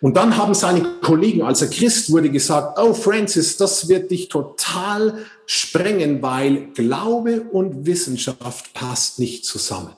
Und 0.02 0.18
dann 0.18 0.36
haben 0.36 0.56
seine 0.56 0.82
Kollegen, 1.00 1.44
als 1.44 1.62
er 1.62 1.70
Christ 1.70 2.12
wurde, 2.12 2.32
gesagt, 2.32 2.78
oh 2.78 2.94
Francis, 2.94 3.56
das 3.56 3.88
wird 3.88 4.12
dich 4.12 4.28
total 4.28 5.26
sprengen, 5.46 6.22
weil 6.22 6.72
Glaube 6.74 7.44
und 7.44 7.86
Wissenschaft 7.86 8.74
passt 8.74 9.20
nicht 9.20 9.46
zusammen. 9.46 9.94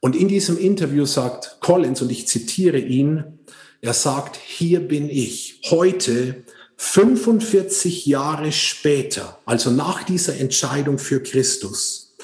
Und 0.00 0.14
in 0.14 0.28
diesem 0.28 0.58
Interview 0.58 1.04
sagt 1.04 1.58
Collins, 1.60 2.02
und 2.02 2.10
ich 2.10 2.28
zitiere 2.28 2.78
ihn, 2.78 3.24
er 3.80 3.94
sagt, 3.94 4.36
hier 4.36 4.80
bin 4.80 5.08
ich, 5.08 5.60
heute 5.70 6.44
45 6.76 8.06
Jahre 8.06 8.52
später, 8.52 9.38
also 9.44 9.70
nach 9.70 10.04
dieser 10.04 10.38
Entscheidung 10.38 10.98
für 10.98 11.22
Christus. 11.22 12.16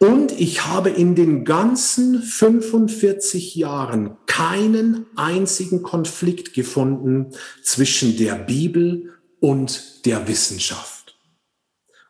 Und 0.00 0.32
ich 0.32 0.66
habe 0.66 0.90
in 0.90 1.14
den 1.14 1.44
ganzen 1.44 2.20
45 2.20 3.54
Jahren 3.54 4.16
keinen 4.26 5.06
einzigen 5.14 5.82
Konflikt 5.82 6.54
gefunden 6.54 7.30
zwischen 7.62 8.16
der 8.16 8.34
Bibel 8.34 9.12
und 9.38 10.04
der 10.04 10.26
Wissenschaft. 10.26 11.01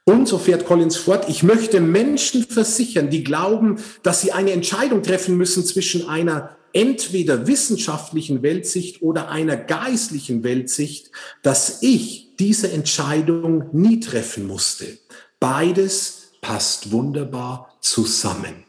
Und 0.04 0.26
so 0.26 0.38
fährt 0.38 0.66
Collins 0.66 0.96
fort, 0.96 1.28
ich 1.28 1.42
möchte 1.42 1.80
Menschen 1.80 2.44
versichern, 2.44 3.10
die 3.10 3.22
glauben, 3.22 3.80
dass 4.02 4.20
sie 4.20 4.32
eine 4.32 4.50
Entscheidung 4.50 5.02
treffen 5.02 5.36
müssen 5.36 5.64
zwischen 5.64 6.08
einer 6.08 6.56
entweder 6.72 7.46
wissenschaftlichen 7.46 8.42
Weltsicht 8.42 9.02
oder 9.02 9.28
einer 9.28 9.56
geistlichen 9.56 10.42
Weltsicht, 10.42 11.12
dass 11.42 11.82
ich 11.82 12.34
diese 12.38 12.72
Entscheidung 12.72 13.68
nie 13.72 14.00
treffen 14.00 14.46
musste. 14.46 14.98
Beides 15.38 16.32
passt 16.40 16.90
wunderbar 16.90 17.76
zusammen. 17.80 18.64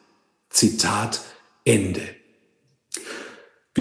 Zitat 0.49 1.21
Ende. 1.65 2.01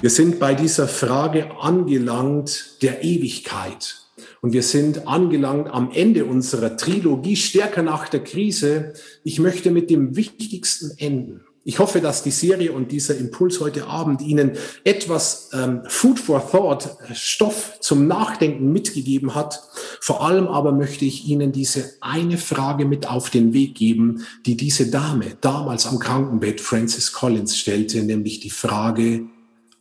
Wir 0.00 0.08
sind 0.08 0.38
bei 0.38 0.54
dieser 0.54 0.88
Frage 0.88 1.50
angelangt 1.60 2.82
der 2.82 3.04
Ewigkeit. 3.04 4.01
Und 4.40 4.52
wir 4.52 4.62
sind 4.62 5.06
angelangt 5.06 5.68
am 5.68 5.90
Ende 5.92 6.24
unserer 6.24 6.76
Trilogie 6.76 7.36
Stärker 7.36 7.82
nach 7.82 8.08
der 8.08 8.24
Krise. 8.24 8.94
Ich 9.24 9.38
möchte 9.38 9.70
mit 9.70 9.90
dem 9.90 10.16
Wichtigsten 10.16 10.92
enden. 10.98 11.40
Ich 11.64 11.78
hoffe, 11.78 12.00
dass 12.00 12.24
die 12.24 12.32
Serie 12.32 12.72
und 12.72 12.90
dieser 12.90 13.16
Impuls 13.16 13.60
heute 13.60 13.86
Abend 13.86 14.20
Ihnen 14.20 14.52
etwas 14.82 15.50
ähm, 15.52 15.82
Food 15.86 16.18
for 16.18 16.50
Thought, 16.50 16.96
äh, 17.08 17.14
Stoff 17.14 17.78
zum 17.80 18.08
Nachdenken 18.08 18.72
mitgegeben 18.72 19.36
hat. 19.36 19.62
Vor 20.00 20.26
allem 20.26 20.48
aber 20.48 20.72
möchte 20.72 21.04
ich 21.04 21.26
Ihnen 21.28 21.52
diese 21.52 21.92
eine 22.00 22.36
Frage 22.36 22.84
mit 22.84 23.08
auf 23.08 23.30
den 23.30 23.52
Weg 23.52 23.76
geben, 23.76 24.26
die 24.44 24.56
diese 24.56 24.90
Dame 24.90 25.36
damals 25.40 25.86
am 25.86 26.00
Krankenbett 26.00 26.60
Francis 26.60 27.12
Collins 27.12 27.56
stellte, 27.56 28.02
nämlich 28.02 28.40
die 28.40 28.50
Frage, 28.50 29.26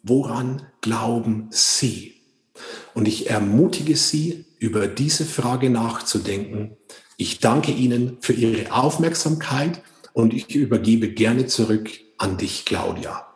woran 0.04 0.62
glauben 0.82 1.48
Sie? 1.50 2.21
Und 2.94 3.08
ich 3.08 3.30
ermutige 3.30 3.96
Sie, 3.96 4.46
über 4.60 4.88
diese 4.88 5.26
Frage 5.26 5.70
nachzudenken. 5.70 6.78
Ich 7.18 7.40
danke 7.40 7.72
Ihnen 7.72 8.18
für 8.22 8.34
Ihre 8.34 8.72
Aufmerksamkeit 8.72 9.82
und 10.14 10.34
ich 10.34 10.54
übergebe 10.54 11.10
gerne 11.10 11.48
zurück 11.48 11.90
an 12.18 12.38
dich, 12.38 12.66
Claudia. 12.66 13.31